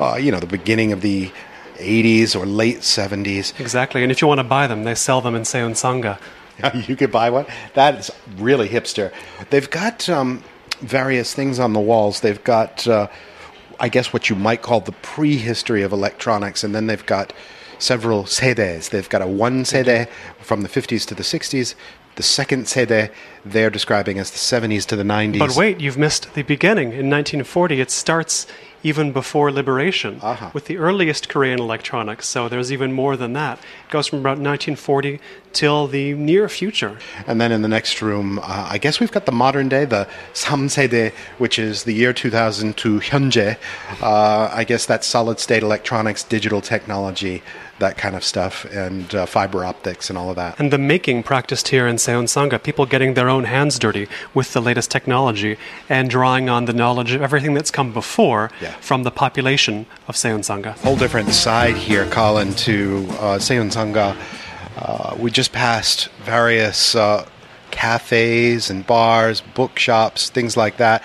uh, 0.00 0.16
you 0.16 0.32
know, 0.32 0.40
the 0.40 0.46
beginning 0.46 0.92
of 0.92 1.02
the 1.02 1.30
80s 1.76 2.34
or 2.36 2.46
late 2.46 2.80
70s. 2.80 3.58
Exactly. 3.60 4.02
And 4.02 4.10
if 4.10 4.20
you 4.20 4.28
want 4.28 4.40
to 4.40 4.44
buy 4.44 4.66
them, 4.66 4.84
they 4.84 4.94
sell 4.94 5.20
them 5.20 5.34
in 5.34 5.42
Seun 5.42 5.76
Sanga. 5.76 6.18
you 6.86 6.96
could 6.96 7.12
buy 7.12 7.30
one. 7.30 7.46
That's 7.74 8.10
really 8.36 8.68
hipster. 8.68 9.12
They've 9.50 9.70
got 9.70 10.08
um, 10.08 10.42
various 10.80 11.32
things 11.34 11.58
on 11.58 11.72
the 11.72 11.80
walls. 11.80 12.20
They've 12.20 12.42
got, 12.42 12.86
uh, 12.86 13.08
I 13.80 13.88
guess, 13.88 14.12
what 14.12 14.30
you 14.30 14.36
might 14.36 14.62
call 14.62 14.80
the 14.80 14.92
prehistory 14.92 15.82
of 15.82 15.92
electronics, 15.92 16.64
and 16.64 16.74
then 16.74 16.86
they've 16.86 17.04
got 17.06 17.32
several 17.78 18.26
sedes. 18.26 18.88
They've 18.88 19.08
got 19.08 19.22
a 19.22 19.26
one 19.26 19.64
sede 19.64 19.86
mm-hmm. 19.86 20.42
from 20.42 20.62
the 20.62 20.68
50s 20.68 21.06
to 21.06 21.14
the 21.14 21.22
60s. 21.22 21.74
The 22.16 22.22
second 22.22 22.68
sede 22.68 23.10
they're 23.44 23.70
describing 23.70 24.18
as 24.18 24.30
the 24.30 24.38
70s 24.38 24.86
to 24.86 24.96
the 24.96 25.02
90s. 25.02 25.38
But 25.38 25.56
wait, 25.56 25.80
you've 25.80 25.98
missed 25.98 26.34
the 26.34 26.42
beginning. 26.42 26.88
In 26.88 27.10
1940, 27.10 27.80
it 27.80 27.90
starts 27.90 28.46
even 28.82 29.12
before 29.12 29.50
liberation 29.50 30.18
Uh-huh. 30.22 30.50
with 30.52 30.66
the 30.66 30.76
earliest 30.76 31.30
Korean 31.30 31.58
electronics. 31.58 32.26
So 32.26 32.48
there's 32.50 32.70
even 32.70 32.92
more 32.92 33.16
than 33.16 33.32
that. 33.32 33.58
It 33.58 33.90
goes 33.90 34.06
from 34.08 34.18
about 34.18 34.36
1940 34.38 35.20
till 35.54 35.86
the 35.86 36.12
near 36.14 36.50
future. 36.50 36.98
And 37.26 37.40
then 37.40 37.50
in 37.50 37.62
the 37.62 37.68
next 37.68 38.02
room, 38.02 38.38
uh, 38.40 38.68
I 38.70 38.76
guess 38.76 39.00
we've 39.00 39.10
got 39.12 39.24
the 39.24 39.32
modern 39.32 39.70
day, 39.70 39.86
the 39.86 40.06
Samsede, 40.34 41.12
which 41.38 41.58
is 41.58 41.84
the 41.84 41.94
year 41.94 42.12
2000 42.12 42.76
to 42.78 43.00
Hyunje. 43.00 43.56
Uh, 44.02 44.50
I 44.52 44.64
guess 44.64 44.84
that's 44.84 45.06
solid 45.06 45.40
state 45.40 45.62
electronics, 45.62 46.22
digital 46.22 46.60
technology, 46.60 47.42
that 47.78 47.96
kind 47.96 48.14
of 48.14 48.22
stuff, 48.22 48.64
and 48.66 49.12
uh, 49.14 49.24
fiber 49.26 49.64
optics 49.64 50.10
and 50.10 50.18
all 50.18 50.28
of 50.30 50.36
that. 50.36 50.60
And 50.60 50.70
the 50.72 50.78
making 50.78 51.22
practiced 51.22 51.68
here 51.68 51.86
in 51.86 51.96
Seun 51.96 52.28
Sanga, 52.28 52.58
people 52.58 52.84
getting 52.84 53.14
their 53.14 53.28
own 53.30 53.33
hands 53.42 53.76
dirty 53.80 54.06
with 54.32 54.52
the 54.52 54.62
latest 54.62 54.92
technology 54.92 55.56
and 55.88 56.08
drawing 56.08 56.48
on 56.48 56.66
the 56.66 56.72
knowledge 56.72 57.10
of 57.12 57.20
everything 57.22 57.54
that's 57.54 57.72
come 57.72 57.92
before 57.92 58.52
Yeah. 58.62 58.70
from 58.80 59.02
the 59.02 59.10
population 59.10 59.86
of 60.06 60.14
Seun. 60.14 60.64
Whole 60.78 60.96
different 60.96 61.30
side 61.32 61.76
here, 61.76 62.06
Colin, 62.06 62.54
to 62.54 63.06
uh, 63.18 63.38
Seun. 63.38 64.16
Uh, 64.76 65.14
we 65.18 65.30
just 65.32 65.52
passed 65.52 66.08
various 66.24 66.94
uh, 66.94 67.26
cafes 67.70 68.70
and 68.70 68.86
bars, 68.86 69.40
bookshops, 69.40 70.30
things 70.30 70.56
like 70.56 70.76
that. 70.76 71.02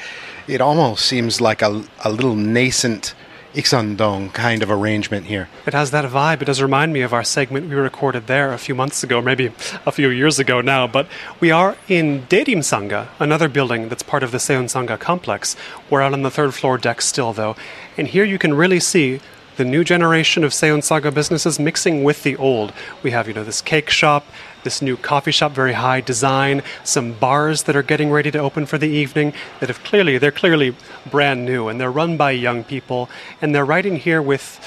It 0.47 0.61
almost 0.61 1.05
seems 1.05 1.41
like 1.41 1.61
a, 1.61 1.83
a 2.03 2.09
little 2.11 2.35
nascent 2.35 3.13
Ikseondong 3.53 4.31
kind 4.33 4.61
of 4.61 4.69
arrangement 4.69 5.25
here. 5.25 5.49
It 5.65 5.73
has 5.73 5.89
that 5.91 6.05
vibe. 6.05 6.41
It 6.41 6.45
does 6.45 6.61
remind 6.61 6.93
me 6.93 7.01
of 7.01 7.13
our 7.13 7.23
segment 7.23 7.67
we 7.67 7.75
recorded 7.75 8.27
there 8.27 8.53
a 8.53 8.59
few 8.59 8.75
months 8.75 9.03
ago, 9.03 9.21
maybe 9.21 9.47
a 9.85 9.91
few 9.91 10.09
years 10.09 10.37
ago 10.37 10.61
now. 10.61 10.85
But 10.85 11.07
we 11.39 11.49
are 11.49 11.75
in 11.87 12.23
Daerim 12.27 12.63
Sanga, 12.63 13.09
another 13.19 13.49
building 13.49 13.89
that's 13.89 14.03
part 14.03 14.21
of 14.21 14.31
the 14.31 14.37
Seun 14.37 14.69
Sanga 14.69 14.97
complex. 14.97 15.55
We're 15.89 16.01
out 16.01 16.13
on 16.13 16.21
the 16.21 16.29
third 16.29 16.53
floor 16.53 16.77
deck 16.77 17.01
still, 17.01 17.33
though. 17.33 17.55
And 17.97 18.07
here 18.07 18.23
you 18.23 18.37
can 18.37 18.53
really 18.53 18.79
see 18.79 19.19
the 19.57 19.65
new 19.65 19.83
generation 19.83 20.43
of 20.43 20.51
Seun 20.51 20.81
Sanga 20.81 21.11
businesses 21.11 21.59
mixing 21.59 22.03
with 22.03 22.23
the 22.23 22.37
old. 22.37 22.71
We 23.03 23.11
have, 23.11 23.27
you 23.27 23.33
know, 23.33 23.43
this 23.43 23.61
cake 23.61 23.89
shop, 23.89 24.25
this 24.63 24.81
new 24.81 24.97
coffee 24.97 25.31
shop, 25.31 25.51
very 25.51 25.73
high 25.73 26.01
design, 26.01 26.61
some 26.83 27.13
bars 27.13 27.63
that 27.63 27.75
are 27.75 27.83
getting 27.83 28.11
ready 28.11 28.31
to 28.31 28.39
open 28.39 28.65
for 28.65 28.77
the 28.77 28.87
evening 28.87 29.33
that 29.59 29.69
have 29.69 29.83
clearly, 29.83 30.17
they're 30.17 30.31
clearly 30.31 30.75
brand 31.09 31.45
new 31.45 31.67
and 31.67 31.79
they're 31.79 31.91
run 31.91 32.17
by 32.17 32.31
young 32.31 32.63
people 32.63 33.09
and 33.41 33.53
they're 33.53 33.65
right 33.65 33.85
in 33.85 33.95
here 33.95 34.21
with 34.21 34.59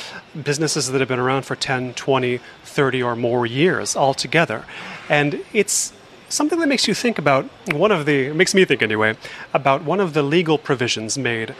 businesses 0.42 0.90
that 0.90 1.00
have 1.00 1.08
been 1.08 1.18
around 1.18 1.42
for 1.42 1.56
10, 1.56 1.94
20, 1.94 2.40
30 2.64 3.02
or 3.02 3.16
more 3.16 3.46
years 3.46 3.96
altogether. 3.96 4.64
And 5.08 5.44
it's 5.52 5.92
something 6.28 6.58
that 6.60 6.68
makes 6.68 6.88
you 6.88 6.94
think 6.94 7.18
about 7.18 7.44
one 7.72 7.92
of 7.92 8.06
the, 8.06 8.32
makes 8.32 8.54
me 8.54 8.64
think 8.64 8.82
anyway, 8.82 9.16
about 9.52 9.84
one 9.84 10.00
of 10.00 10.14
the 10.14 10.22
legal 10.22 10.56
provisions 10.56 11.18
made 11.18 11.54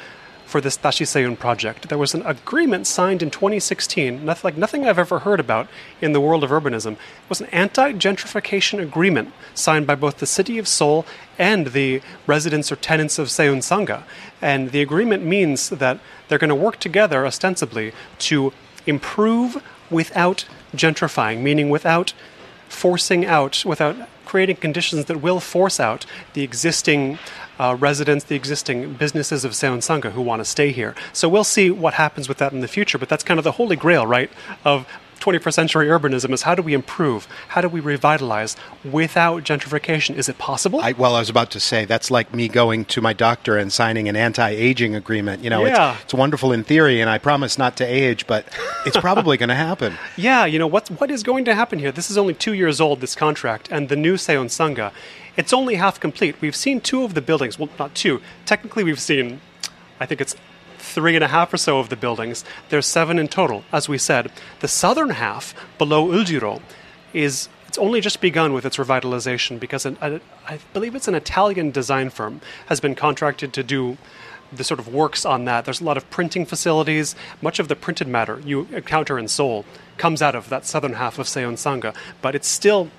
for 0.53 0.61
this 0.61 0.77
Dashi 0.77 1.07
Seun 1.07 1.39
project. 1.39 1.89
There 1.89 1.97
was 1.97 2.13
an 2.13 2.27
agreement 2.27 2.87
signed 2.87 3.23
in 3.23 3.31
2016, 3.31 4.23
nothing, 4.23 4.47
like 4.47 4.59
nothing 4.59 4.87
I've 4.87 4.99
ever 4.99 5.21
heard 5.21 5.41
about 5.41 5.67
in 6.03 6.13
the 6.13 6.21
world 6.21 6.45
of 6.45 6.51
urbanism. 6.51 6.93
It 6.93 7.31
was 7.31 7.41
an 7.41 7.47
anti 7.47 7.95
gentrification 7.95 8.79
agreement 8.79 9.33
signed 9.55 9.87
by 9.87 9.95
both 9.95 10.19
the 10.19 10.27
city 10.27 10.59
of 10.59 10.69
Seoul 10.69 11.07
and 11.39 11.69
the 11.69 12.03
residents 12.27 12.71
or 12.71 12.77
tenants 12.77 13.19
of 13.19 13.29
Seun 13.29 13.63
Sanga. 13.63 14.05
And 14.43 14.73
the 14.73 14.83
agreement 14.83 15.25
means 15.25 15.71
that 15.71 15.99
they're 16.29 16.37
going 16.37 16.51
to 16.51 16.55
work 16.55 16.79
together 16.79 17.27
ostensibly 17.27 17.95
to 18.19 18.53
improve 18.85 19.63
without 19.91 20.45
gentrifying, 20.77 21.41
meaning 21.41 21.71
without 21.71 22.13
forcing 22.69 23.25
out, 23.25 23.65
without 23.65 23.97
creating 24.27 24.57
conditions 24.57 25.07
that 25.07 25.23
will 25.23 25.41
force 25.41 25.81
out 25.81 26.05
the 26.35 26.43
existing 26.43 27.19
uh, 27.63 27.75
residents, 27.77 28.25
the 28.25 28.35
existing 28.43 28.95
businesses 28.95 29.45
of 29.45 29.53
Seun 29.53 29.81
Sanga 29.83 30.11
who 30.11 30.23
want 30.31 30.41
to 30.41 30.45
stay 30.57 30.71
here. 30.73 30.95
So 31.13 31.29
we'll 31.29 31.45
see 31.57 31.71
what 31.71 31.95
happens 31.95 32.29
with 32.29 32.39
that 32.39 32.53
in 32.53 32.61
the 32.61 32.69
future, 32.69 32.99
but 32.99 33.09
that's 33.09 33.25
kind 33.25 33.39
of 33.39 33.45
the 33.45 33.53
holy 33.53 33.77
grail, 33.77 34.05
right, 34.07 34.31
of 34.65 34.87
21st 35.21 35.53
century 35.53 35.87
urbanism 35.87 36.33
is 36.33 36.43
how 36.43 36.55
do 36.57 36.63
we 36.63 36.75
improve? 36.75 37.29
How 37.47 37.61
do 37.61 37.69
we 37.69 37.79
revitalize 37.79 38.57
without 38.85 39.45
gentrification? 39.45 40.17
Is 40.17 40.29
it 40.29 40.37
possible? 40.39 40.81
I, 40.81 40.93
well, 40.93 41.15
I 41.15 41.21
was 41.21 41.31
about 41.31 41.53
to 41.53 41.61
say 41.61 41.85
that's 41.85 42.11
like 42.11 42.35
me 42.35 42.49
going 42.49 42.85
to 42.87 43.01
my 43.01 43.13
doctor 43.13 43.57
and 43.57 43.73
signing 43.73 44.09
an 44.09 44.17
anti-aging 44.17 44.97
agreement. 44.97 45.45
You 45.45 45.51
know, 45.51 45.65
Yeah. 45.65 45.93
it's, 45.95 46.03
it's 46.07 46.15
wonderful 46.15 46.51
in 46.53 46.65
theory, 46.65 47.01
and 47.01 47.09
I 47.09 47.19
promise 47.19 47.57
not 47.57 47.77
to 47.77 47.85
age, 47.85 48.27
but 48.27 48.47
it's 48.85 48.97
probably 48.97 49.37
going 49.43 49.49
to 49.51 49.55
happen. 49.55 49.97
Yeah, 50.17 50.45
you 50.45 50.59
know 50.59 50.67
what 50.67 50.89
what 50.99 51.09
is 51.11 51.23
going 51.23 51.45
to 51.45 51.55
happen 51.55 51.79
here? 51.79 51.93
This 51.93 52.11
is 52.11 52.19
only 52.19 52.35
two 52.35 52.55
years 52.55 52.81
old, 52.81 53.01
this 53.01 53.15
contract, 53.15 53.69
and 53.71 53.89
the 53.89 53.97
new 53.97 54.15
Seun 54.17 54.51
Sanga, 54.51 54.91
it's 55.37 55.53
only 55.53 55.77
half 55.77 55.99
complete. 56.01 56.37
We've 56.41 56.57
seen 56.57 56.81
two 56.81 57.05
of 57.05 57.15
the 57.15 57.23
buildings. 57.23 57.59
Well, 57.59 57.69
not 57.79 57.95
two. 57.95 58.21
Technically, 58.45 58.85
we've 58.85 59.01
seen, 59.01 59.41
I 59.99 60.07
think 60.07 60.21
it's 60.21 60.37
three 60.79 61.15
and 61.15 61.25
a 61.25 61.29
half 61.29 61.53
or 61.53 61.57
so 61.57 61.79
of 61.79 61.89
the 61.89 61.97
buildings. 61.97 62.45
There's 62.69 62.87
seven 62.87 63.19
in 63.19 63.29
total. 63.29 63.65
As 63.73 63.89
we 63.89 63.99
said, 63.99 64.31
the 64.61 64.69
southern 64.69 65.11
half 65.11 65.55
below 65.79 66.09
Uljiro 66.09 66.61
is. 67.13 67.49
It's 67.69 67.79
only 67.79 68.03
just 68.03 68.21
begun 68.21 68.53
with 68.53 68.67
its 68.67 68.77
revitalization 68.77 69.59
because 69.59 69.87
an, 69.87 69.97
a, 70.03 70.21
I 70.47 70.59
believe 70.75 70.95
it's 70.95 71.09
an 71.09 71.15
Italian 71.15 71.71
design 71.71 72.11
firm 72.11 72.43
has 72.67 72.81
been 72.81 72.95
contracted 72.95 73.55
to 73.55 73.63
do 73.63 73.97
the 74.53 74.63
sort 74.63 74.79
of 74.79 74.93
works 74.93 75.25
on 75.25 75.47
that. 75.47 75.65
There's 75.65 75.81
a 75.81 75.85
lot 75.85 75.97
of 75.97 76.09
printing 76.11 76.45
facilities. 76.45 77.15
Much 77.41 77.59
of 77.59 77.69
the 77.69 77.77
printed 77.77 78.09
matter 78.09 78.41
you 78.45 78.69
encounter 78.73 79.19
in 79.19 79.27
Seoul 79.27 79.65
comes 79.97 80.21
out 80.21 80.35
of 80.35 80.51
that 80.51 80.67
southern 80.67 80.95
half 80.95 81.19
of 81.19 81.27
Seun 81.27 81.57
Sanga, 81.57 81.95
but 82.21 82.35
it's 82.35 82.49
still 82.49 82.91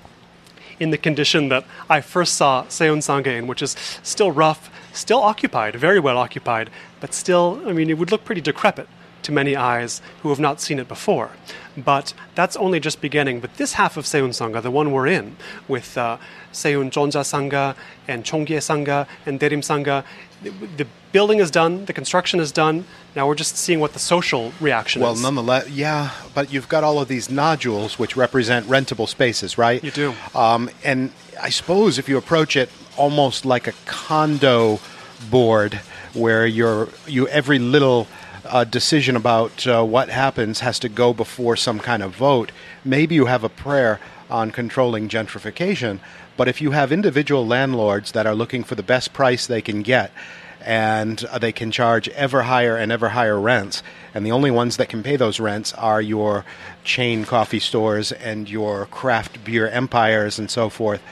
in 0.84 0.90
the 0.90 0.98
condition 0.98 1.48
that 1.48 1.64
I 1.90 2.00
first 2.00 2.34
saw 2.34 2.64
Seun 2.66 3.02
Sanga 3.02 3.32
in, 3.32 3.48
which 3.48 3.62
is 3.62 3.74
still 4.02 4.30
rough, 4.30 4.70
still 4.92 5.22
occupied, 5.22 5.74
very 5.74 5.98
well 5.98 6.18
occupied, 6.18 6.70
but 7.00 7.12
still, 7.12 7.60
I 7.66 7.72
mean, 7.72 7.90
it 7.90 7.98
would 7.98 8.12
look 8.12 8.24
pretty 8.24 8.42
decrepit 8.42 8.86
to 9.24 9.32
many 9.32 9.56
eyes 9.56 10.00
who 10.22 10.28
have 10.28 10.40
not 10.40 10.60
seen 10.60 10.78
it 10.78 10.88
before. 10.88 11.30
But 11.76 12.14
that's 12.34 12.56
only 12.56 12.78
just 12.78 13.00
beginning. 13.00 13.40
But 13.40 13.54
this 13.56 13.74
half 13.74 13.96
of 13.96 14.04
Seun 14.04 14.32
Sanga, 14.32 14.60
the 14.60 14.70
one 14.70 14.92
we're 14.92 15.08
in, 15.08 15.36
with 15.66 15.98
uh, 15.98 16.18
Seun 16.52 16.90
Jeonja 16.90 17.24
Sanga 17.24 17.74
and 18.06 18.24
Cheonggye 18.24 18.62
Sanga 18.62 19.08
and 19.26 19.40
Daerim 19.40 19.64
Sanga, 19.64 20.04
the, 20.42 20.50
the 20.50 20.86
building 21.10 21.40
is 21.40 21.50
done, 21.50 21.84
the 21.86 21.92
construction 21.92 22.38
is 22.38 22.52
done. 22.52 22.84
Now 23.16 23.26
we're 23.26 23.34
just 23.34 23.56
seeing 23.56 23.80
what 23.80 23.92
the 23.92 23.98
social 23.98 24.52
reaction 24.60 25.02
Well, 25.02 25.12
is. 25.12 25.22
Well, 25.22 25.32
nonetheless, 25.32 25.68
yeah, 25.70 26.10
but 26.34 26.52
you've 26.52 26.68
got 26.68 26.84
all 26.84 27.00
of 27.00 27.08
these 27.08 27.28
nodules 27.28 27.98
which 27.98 28.16
represent 28.16 28.66
rentable 28.66 29.08
spaces, 29.08 29.58
right? 29.58 29.82
You 29.82 29.90
do. 29.90 30.14
Um, 30.34 30.70
and 30.84 31.12
I 31.40 31.50
suppose 31.50 31.98
if 31.98 32.08
you 32.08 32.18
approach 32.18 32.56
it 32.56 32.70
almost 32.96 33.44
like 33.44 33.66
a 33.66 33.72
condo 33.86 34.78
board, 35.30 35.80
where 36.12 36.46
you're, 36.46 36.88
you 37.08 37.26
every 37.28 37.58
little 37.58 38.06
uh, 38.44 38.64
decision 38.64 39.16
about 39.16 39.66
uh, 39.66 39.84
what 39.84 40.08
happens 40.08 40.60
has 40.60 40.78
to 40.80 40.88
go 40.88 41.12
before 41.12 41.56
some 41.56 41.78
kind 41.78 42.02
of 42.02 42.14
vote. 42.14 42.52
Maybe 42.84 43.14
you 43.14 43.26
have 43.26 43.44
a 43.44 43.48
prayer 43.48 44.00
on 44.30 44.50
controlling 44.50 45.08
gentrification, 45.08 46.00
but 46.36 46.48
if 46.48 46.60
you 46.60 46.72
have 46.72 46.92
individual 46.92 47.46
landlords 47.46 48.12
that 48.12 48.26
are 48.26 48.34
looking 48.34 48.64
for 48.64 48.74
the 48.74 48.82
best 48.82 49.12
price 49.12 49.46
they 49.46 49.62
can 49.62 49.82
get, 49.82 50.10
and 50.64 51.24
uh, 51.26 51.38
they 51.38 51.52
can 51.52 51.70
charge 51.70 52.08
ever 52.10 52.42
higher 52.42 52.76
and 52.76 52.90
ever 52.90 53.10
higher 53.10 53.38
rents. 53.38 53.82
And 54.14 54.24
the 54.24 54.32
only 54.32 54.50
ones 54.50 54.78
that 54.78 54.88
can 54.88 55.02
pay 55.02 55.16
those 55.16 55.38
rents 55.38 55.74
are 55.74 56.00
your 56.00 56.44
chain 56.82 57.24
coffee 57.24 57.58
stores 57.58 58.12
and 58.12 58.48
your 58.48 58.86
craft 58.86 59.44
beer 59.44 59.68
empires 59.68 60.38
and 60.38 60.50
so 60.50 60.70
forth. 60.70 61.02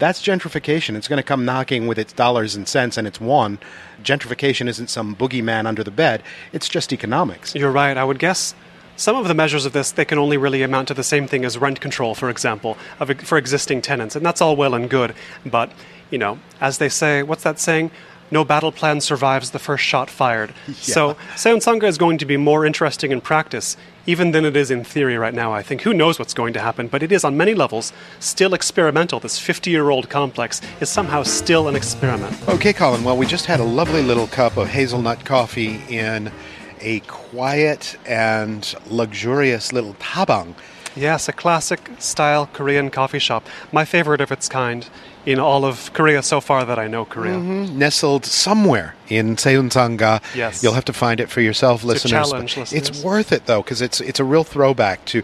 That's 0.00 0.22
gentrification. 0.22 0.96
It's 0.96 1.06
going 1.06 1.18
to 1.18 1.22
come 1.22 1.44
knocking 1.44 1.86
with 1.86 1.98
its 1.98 2.12
dollars 2.12 2.56
and 2.56 2.66
cents 2.66 2.96
and 2.96 3.06
its 3.06 3.20
won. 3.20 3.58
Gentrification 4.02 4.66
isn't 4.66 4.88
some 4.88 5.14
boogeyman 5.14 5.66
under 5.66 5.84
the 5.84 5.90
bed. 5.90 6.22
It's 6.52 6.68
just 6.68 6.92
economics. 6.92 7.54
You're 7.54 7.70
right. 7.70 7.96
I 7.96 8.02
would 8.02 8.18
guess 8.18 8.54
some 8.96 9.14
of 9.16 9.28
the 9.28 9.34
measures 9.34 9.66
of 9.66 9.72
this 9.72 9.92
they 9.92 10.06
can 10.06 10.18
only 10.18 10.38
really 10.38 10.62
amount 10.62 10.88
to 10.88 10.94
the 10.94 11.04
same 11.04 11.26
thing 11.26 11.44
as 11.44 11.58
rent 11.58 11.80
control, 11.80 12.14
for 12.14 12.30
example, 12.30 12.78
of, 12.98 13.10
for 13.20 13.36
existing 13.38 13.82
tenants, 13.82 14.16
and 14.16 14.24
that's 14.24 14.40
all 14.40 14.56
well 14.56 14.74
and 14.74 14.88
good. 14.88 15.14
But 15.44 15.70
you 16.10 16.18
know, 16.18 16.38
as 16.60 16.78
they 16.78 16.88
say, 16.88 17.22
what's 17.22 17.42
that 17.44 17.60
saying? 17.60 17.90
No 18.30 18.44
battle 18.44 18.72
plan 18.72 19.00
survives 19.00 19.50
the 19.50 19.58
first 19.58 19.84
shot 19.84 20.10
fired. 20.10 20.52
So 20.80 21.14
Seun 21.36 21.62
Sanga 21.62 21.86
is 21.86 21.98
going 21.98 22.18
to 22.18 22.26
be 22.26 22.36
more 22.36 22.66
interesting 22.66 23.12
in 23.12 23.20
practice 23.20 23.76
even 24.06 24.32
than 24.32 24.44
it 24.44 24.56
is 24.56 24.70
in 24.70 24.82
theory 24.82 25.16
right 25.16 25.34
now, 25.34 25.52
I 25.52 25.62
think. 25.62 25.82
Who 25.82 25.92
knows 25.92 26.18
what's 26.18 26.34
going 26.34 26.52
to 26.54 26.60
happen, 26.60 26.88
but 26.88 27.02
it 27.02 27.12
is 27.12 27.22
on 27.24 27.36
many 27.36 27.54
levels 27.54 27.92
still 28.18 28.54
experimental. 28.54 29.20
This 29.20 29.38
50 29.38 29.70
year 29.70 29.90
old 29.90 30.08
complex 30.08 30.60
is 30.80 30.88
somehow 30.88 31.22
still 31.22 31.68
an 31.68 31.76
experiment. 31.76 32.36
Okay, 32.48 32.72
Colin. 32.72 33.04
Well, 33.04 33.16
we 33.16 33.26
just 33.26 33.46
had 33.46 33.60
a 33.60 33.64
lovely 33.64 34.02
little 34.02 34.26
cup 34.26 34.56
of 34.56 34.68
hazelnut 34.68 35.24
coffee 35.24 35.82
in 35.88 36.32
a 36.80 37.00
quiet 37.00 37.96
and 38.06 38.74
luxurious 38.88 39.72
little 39.72 39.94
tabang. 39.94 40.54
Yes, 40.96 41.28
a 41.28 41.32
classic 41.32 41.90
style 41.98 42.48
Korean 42.52 42.90
coffee 42.90 43.18
shop. 43.18 43.46
My 43.72 43.84
favorite 43.84 44.20
of 44.20 44.32
its 44.32 44.48
kind 44.48 44.88
in 45.26 45.38
all 45.38 45.64
of 45.64 45.92
Korea 45.92 46.22
so 46.22 46.40
far 46.40 46.64
that 46.64 46.78
I 46.78 46.86
know 46.86 47.04
Korea. 47.04 47.36
nestled 47.38 48.24
somewhere 48.24 48.94
in 49.08 49.36
Seun 49.36 49.70
Sanga. 49.70 50.20
Yes. 50.34 50.62
You'll 50.62 50.72
have 50.72 50.86
to 50.86 50.92
find 50.92 51.20
it 51.20 51.28
for 51.28 51.40
yourself, 51.40 51.84
listeners. 51.84 52.10
challenge, 52.10 52.56
listeners. 52.56 52.88
It's 52.88 53.04
worth 53.04 53.30
it 53.30 53.46
though, 53.46 53.62
because 53.62 53.82
it's 53.82 54.00
it's 54.00 54.18
a 54.18 54.24
real 54.24 54.44
throwback 54.44 55.04
to 55.06 55.22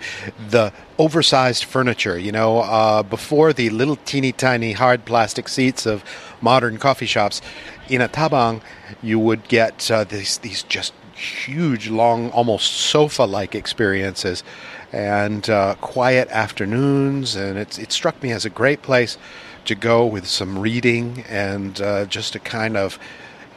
the 0.51 0.73
oversized 0.99 1.65
furniture. 1.65 2.19
You 2.19 2.33
know, 2.33 2.59
uh, 2.61 3.03
before 3.03 3.53
the 3.53 3.71
little 3.71 3.97
teeny 3.97 4.33
tiny 4.33 4.73
hard 4.73 5.05
plastic 5.05 5.49
seats 5.49 5.87
of 5.87 6.05
modern 6.41 6.79
coffee 6.79 7.07
shops, 7.07 7.41
in 7.89 8.01
a 8.01 8.09
tabang, 8.09 8.61
you 9.03 9.19
would 9.19 9.49
get 9.49 9.91
uh, 9.91 10.05
these 10.05 10.39
these 10.39 10.63
just 10.63 10.93
huge, 11.17 11.89
long, 11.89 12.31
almost 12.31 12.71
sofa-like 12.71 13.55
experiences. 13.55 14.45
And 14.97 15.51
uh, 15.51 15.75
quiet 15.83 16.27
afternoons, 16.31 17.37
and 17.37 17.59
it's, 17.59 17.79
it 17.79 17.93
struck 17.93 18.23
me 18.23 18.33
as 18.33 18.47
a 18.47 18.51
great 18.51 18.81
place 18.81 19.19
to 19.67 19.75
go 19.75 20.07
with 20.07 20.27
some 20.27 20.59
reading 20.59 21.23
and 21.29 21.79
uh, 21.83 22.07
just 22.07 22.33
to 22.33 22.39
kind 22.39 22.79
of 22.79 22.99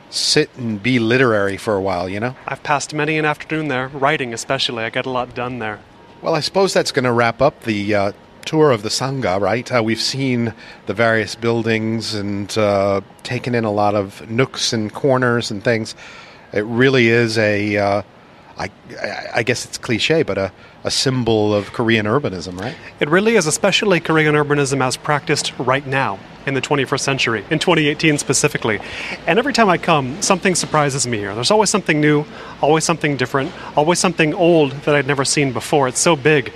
sit 0.10 0.49
and 0.58 0.84
be 0.84 0.99
literary 0.99 1.56
for 1.56 1.75
a 1.75 1.82
while, 1.82 2.10
you 2.10 2.19
know? 2.19 2.36
I've 2.45 2.62
passed 2.63 2.93
many 2.93 3.17
an 3.17 3.23
afternoon 3.23 3.69
there, 3.69 3.88
writing 3.88 4.34
especially. 4.34 4.84
I 4.84 4.89
get 4.89 5.06
a 5.06 5.10
lot 5.10 5.34
done 5.34 5.60
there. 5.60 5.80
Well, 6.21 6.36
I 6.36 6.41
suppose 6.41 6.73
that's 6.73 6.91
going 6.91 7.06
to 7.06 7.13
wrap 7.13 7.41
up 7.41 7.63
the 7.63 7.95
uh, 7.95 8.12
tour 8.43 8.71
of 8.71 8.84
the 8.84 8.89
Sanga, 8.89 9.39
right? 9.39 9.71
Uh, 9.71 9.82
we've 9.82 10.02
seen 10.02 10.54
the 10.88 10.93
various 10.93 11.36
buildings 11.36 12.15
and 12.15 12.58
uh, 12.58 12.99
taken 13.23 13.56
in 13.56 13.63
a 13.63 13.71
lot 13.71 13.95
of 13.95 14.30
nooks 14.30 14.73
and 14.73 14.93
corners 14.93 15.52
and 15.52 15.63
things. 15.63 15.95
It 16.52 16.65
really 16.65 17.08
is 17.08 17.38
a, 17.38 17.78
uh, 17.78 18.02
I, 18.60 18.69
I- 19.36 19.43
guess 19.43 19.65
it's 19.65 19.78
cliche, 19.78 20.22
but 20.24 20.38
a, 20.38 20.52
a 20.84 20.91
symbol 20.91 21.54
of 21.56 21.72
Korean 21.74 22.06
urbanism, 22.06 22.60
right? 22.60 22.76
It 23.00 23.10
really 23.10 23.36
is, 23.36 23.48
especially 23.48 24.00
Korean 24.02 24.36
urbanism 24.36 24.86
as 24.86 24.98
practiced 24.98 25.54
right 25.58 25.86
now 25.88 26.19
in 26.45 26.54
the 26.56 26.62
21st 26.62 27.00
century, 27.00 27.45
in 27.50 27.60
2018 27.60 28.17
specifically. 28.17 28.80
And 29.28 29.39
every 29.39 29.54
time 29.54 29.69
I 29.69 29.78
come, 29.78 30.22
something 30.22 30.56
surprises 30.56 31.08
me 31.08 31.17
here. 31.17 31.34
There's 31.36 31.52
always 31.52 31.69
something 31.69 32.02
new, 32.02 32.26
always 32.62 32.84
something 32.84 33.17
different, 33.17 33.52
always 33.78 34.00
something 34.00 34.34
old 34.34 34.72
that 34.84 34.93
I'd 34.95 35.08
never 35.08 35.24
seen 35.26 35.54
before. 35.54 35.88
It's 35.88 36.00
so 36.00 36.15
big. 36.15 36.52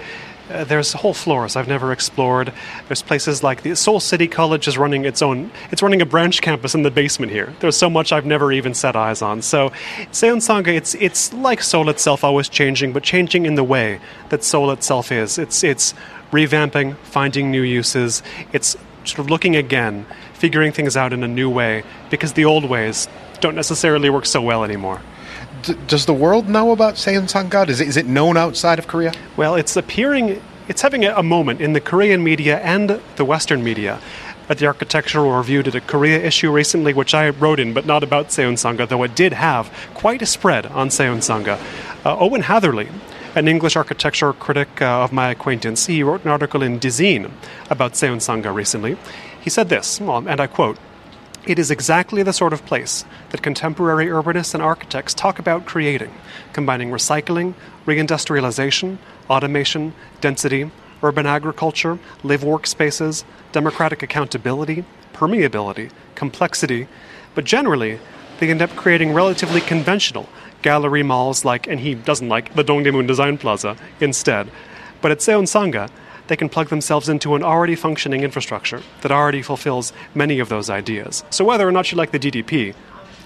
Uh, 0.53 0.63
there's 0.63 0.93
whole 0.93 1.15
floors 1.15 1.55
I've 1.55 1.67
never 1.67 1.91
explored. 1.91 2.53
There's 2.87 3.01
places 3.01 3.41
like 3.41 3.63
the 3.63 3.75
Seoul 3.75 3.99
City 3.99 4.27
College 4.27 4.67
is 4.67 4.77
running 4.77 5.03
its 5.03 5.23
own. 5.23 5.49
It's 5.71 5.81
running 5.81 6.01
a 6.01 6.05
branch 6.05 6.41
campus 6.41 6.75
in 6.75 6.83
the 6.83 6.91
basement 6.91 7.31
here. 7.31 7.51
There's 7.59 7.75
so 7.75 7.89
much 7.89 8.11
I've 8.11 8.25
never 8.25 8.51
even 8.51 8.75
set 8.75 8.95
eyes 8.95 9.23
on. 9.23 9.41
So, 9.41 9.71
Seun 10.11 10.41
Sanga, 10.41 10.71
it's 10.71 10.93
it's 10.95 11.33
like 11.33 11.63
Seoul 11.63 11.89
itself, 11.89 12.23
always 12.23 12.49
changing, 12.49 12.93
but 12.93 13.01
changing 13.01 13.47
in 13.47 13.55
the 13.55 13.63
way 13.63 13.99
that 14.29 14.43
Seoul 14.43 14.69
itself 14.69 15.11
is. 15.11 15.39
It's 15.39 15.63
it's 15.63 15.95
revamping, 16.31 16.97
finding 16.97 17.49
new 17.49 17.63
uses. 17.63 18.21
It's 18.51 18.77
sort 19.05 19.19
of 19.19 19.31
looking 19.31 19.55
again, 19.55 20.05
figuring 20.33 20.71
things 20.71 20.95
out 20.95 21.13
in 21.13 21.23
a 21.23 21.27
new 21.27 21.49
way 21.49 21.83
because 22.11 22.33
the 22.33 22.45
old 22.45 22.65
ways 22.65 23.07
don't 23.39 23.55
necessarily 23.55 24.09
work 24.11 24.27
so 24.27 24.41
well 24.41 24.63
anymore. 24.63 25.01
Does 25.63 26.05
the 26.05 26.13
world 26.13 26.49
know 26.49 26.71
about 26.71 26.95
Seun 26.95 27.29
Sanga? 27.29 27.61
Is 27.61 27.79
it, 27.79 27.87
is 27.87 27.95
it 27.95 28.05
known 28.05 28.35
outside 28.35 28.79
of 28.79 28.87
Korea? 28.87 29.13
Well, 29.37 29.55
it's 29.55 29.77
appearing, 29.77 30.41
it's 30.67 30.81
having 30.81 31.05
a, 31.05 31.23
moment 31.23 31.61
in 31.61 31.71
the 31.71 31.79
Korean 31.79 32.21
media 32.21 32.59
and 32.59 32.99
the 33.15 33.23
Western 33.23 33.63
media. 33.63 34.01
At 34.49 34.57
the 34.57 34.65
Architectural 34.65 35.31
Review 35.37 35.63
did 35.63 35.73
a 35.75 35.79
Korea 35.79 36.19
issue 36.19 36.51
recently, 36.51 36.93
which 36.93 37.13
I 37.13 37.29
wrote 37.29 37.61
in, 37.61 37.73
but 37.73 37.85
not 37.85 38.03
about 38.03 38.27
Seun 38.27 38.57
Sanga, 38.57 38.85
though 38.85 39.03
it 39.03 39.15
did 39.15 39.31
have 39.31 39.71
quite 39.93 40.21
a 40.21 40.25
spread 40.25 40.65
on 40.65 40.89
Seun 40.89 41.23
Sanga. 41.23 41.57
Uh, 42.03 42.17
Owen 42.19 42.41
Hatherley, 42.41 42.89
an 43.33 43.47
English 43.47 43.77
architecture 43.77 44.33
critic 44.33 44.81
uh, 44.81 45.03
of 45.03 45.13
my 45.13 45.31
acquaintance, 45.31 45.85
he 45.85 46.03
wrote 46.03 46.25
an 46.25 46.29
article 46.29 46.61
in 46.61 46.77
Dezeen 46.77 47.31
about 47.69 47.93
Seun 47.93 48.21
Sanga 48.21 48.51
recently. 48.51 48.97
He 49.39 49.49
said 49.49 49.69
this, 49.69 50.01
and 50.01 50.41
I 50.41 50.47
quote, 50.47 50.77
it 51.45 51.59
is 51.59 51.69
exactly 51.69 52.23
the 52.23 52.33
sort 52.33 52.53
of 52.53 52.65
place 52.65 53.03
that 53.31 53.41
contemporary 53.41 54.07
urbanists 54.07 54.53
and 54.53 54.63
architects 54.63 55.13
talk 55.13 55.39
about 55.39 55.65
creating, 55.65 56.13
combining 56.53 56.89
recycling, 56.89 57.53
reindustrialization, 57.85 58.97
automation, 59.29 59.93
density, 60.21 60.71
urban 61.01 61.25
agriculture, 61.25 61.99
live 62.23 62.41
workspaces, 62.41 63.25
democratic 63.51 64.01
accountability, 64.01 64.85
permeability, 65.13 65.91
complexity, 66.15 66.87
but 67.35 67.43
generally, 67.43 67.99
they 68.39 68.49
end 68.49 68.61
up 68.61 68.69
creating 68.75 69.13
relatively 69.13 69.61
conventional 69.61 70.29
gallery 70.61 71.03
malls 71.03 71.43
like, 71.43 71.67
and 71.67 71.79
he 71.79 71.93
doesn't 71.93 72.29
like, 72.29 72.53
the 72.55 72.63
Dongdaemun 72.63 73.05
Design 73.05 73.37
Plaza 73.37 73.75
instead. 73.99 74.49
But 75.01 75.11
at 75.11 75.19
Seun 75.19 75.47
Sanga, 75.47 75.89
they 76.27 76.35
can 76.35 76.49
plug 76.49 76.69
themselves 76.69 77.09
into 77.09 77.35
an 77.35 77.43
already 77.43 77.75
functioning 77.75 78.21
infrastructure 78.23 78.81
that 79.01 79.11
already 79.11 79.41
fulfills 79.41 79.93
many 80.15 80.39
of 80.39 80.49
those 80.49 80.69
ideas. 80.69 81.23
So 81.29 81.43
whether 81.45 81.67
or 81.67 81.71
not 81.71 81.91
you 81.91 81.97
like 81.97 82.11
the 82.11 82.19
DDP, 82.19 82.75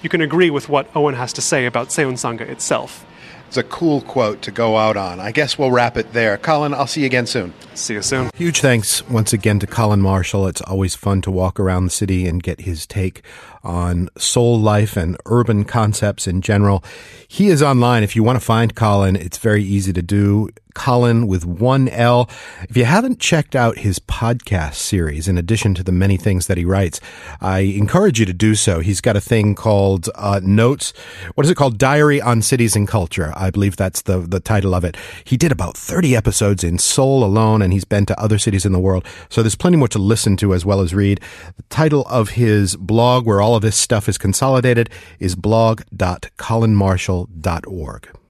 you 0.02 0.08
can 0.08 0.20
agree 0.20 0.50
with 0.50 0.68
what 0.68 0.88
Owen 0.94 1.14
has 1.14 1.32
to 1.34 1.40
say 1.40 1.66
about 1.66 1.88
Seun 1.88 2.18
Sanga 2.18 2.48
itself. 2.50 3.04
It's 3.48 3.56
a 3.56 3.62
cool 3.62 4.02
quote 4.02 4.42
to 4.42 4.50
go 4.50 4.76
out 4.76 4.98
on. 4.98 5.20
I 5.20 5.32
guess 5.32 5.58
we'll 5.58 5.70
wrap 5.70 5.96
it 5.96 6.12
there. 6.12 6.36
Colin, 6.36 6.74
I'll 6.74 6.86
see 6.86 7.00
you 7.00 7.06
again 7.06 7.24
soon. 7.24 7.54
See 7.72 7.94
you 7.94 8.02
soon. 8.02 8.28
Huge 8.34 8.60
thanks 8.60 9.08
once 9.08 9.32
again 9.32 9.58
to 9.60 9.66
Colin 9.66 10.02
Marshall. 10.02 10.46
It's 10.48 10.60
always 10.60 10.94
fun 10.94 11.22
to 11.22 11.30
walk 11.30 11.58
around 11.58 11.86
the 11.86 11.90
city 11.90 12.26
and 12.26 12.42
get 12.42 12.60
his 12.60 12.86
take 12.86 13.22
on 13.64 14.10
Seoul 14.18 14.60
life 14.60 14.98
and 14.98 15.16
urban 15.24 15.64
concepts 15.64 16.26
in 16.26 16.42
general. 16.42 16.84
He 17.26 17.48
is 17.48 17.62
online. 17.62 18.02
If 18.02 18.14
you 18.14 18.22
want 18.22 18.38
to 18.38 18.44
find 18.44 18.74
Colin, 18.74 19.16
it's 19.16 19.38
very 19.38 19.64
easy 19.64 19.94
to 19.94 20.02
do. 20.02 20.50
Colin 20.78 21.26
with 21.26 21.44
one 21.44 21.88
L. 21.88 22.30
If 22.68 22.76
you 22.76 22.84
haven't 22.84 23.18
checked 23.18 23.56
out 23.56 23.78
his 23.78 23.98
podcast 23.98 24.74
series, 24.74 25.26
in 25.26 25.36
addition 25.36 25.74
to 25.74 25.82
the 25.82 25.92
many 25.92 26.16
things 26.16 26.46
that 26.46 26.56
he 26.56 26.64
writes, 26.64 27.00
I 27.40 27.60
encourage 27.60 28.20
you 28.20 28.26
to 28.26 28.32
do 28.32 28.54
so. 28.54 28.78
He's 28.78 29.00
got 29.00 29.16
a 29.16 29.20
thing 29.20 29.56
called 29.56 30.08
uh, 30.14 30.40
Notes. 30.42 30.92
What 31.34 31.44
is 31.44 31.50
it 31.50 31.56
called? 31.56 31.78
Diary 31.78 32.20
on 32.20 32.42
Cities 32.42 32.76
and 32.76 32.86
Culture. 32.86 33.32
I 33.36 33.50
believe 33.50 33.76
that's 33.76 34.02
the 34.02 34.20
the 34.20 34.40
title 34.40 34.74
of 34.74 34.84
it. 34.84 34.96
He 35.24 35.36
did 35.36 35.50
about 35.50 35.76
30 35.76 36.14
episodes 36.14 36.62
in 36.62 36.78
Seoul 36.78 37.24
alone, 37.24 37.60
and 37.60 37.72
he's 37.72 37.84
been 37.84 38.06
to 38.06 38.20
other 38.20 38.38
cities 38.38 38.64
in 38.64 38.72
the 38.72 38.78
world. 38.78 39.04
So 39.28 39.42
there's 39.42 39.56
plenty 39.56 39.76
more 39.76 39.88
to 39.88 39.98
listen 39.98 40.36
to 40.38 40.54
as 40.54 40.64
well 40.64 40.80
as 40.80 40.94
read. 40.94 41.20
The 41.56 41.64
title 41.64 42.06
of 42.08 42.28
his 42.30 42.76
blog, 42.76 43.26
where 43.26 43.40
all 43.40 43.56
of 43.56 43.62
this 43.62 43.76
stuff 43.76 44.08
is 44.08 44.16
consolidated, 44.16 44.90
is 45.18 45.34
blog.colinmarshall.org. 45.34 48.18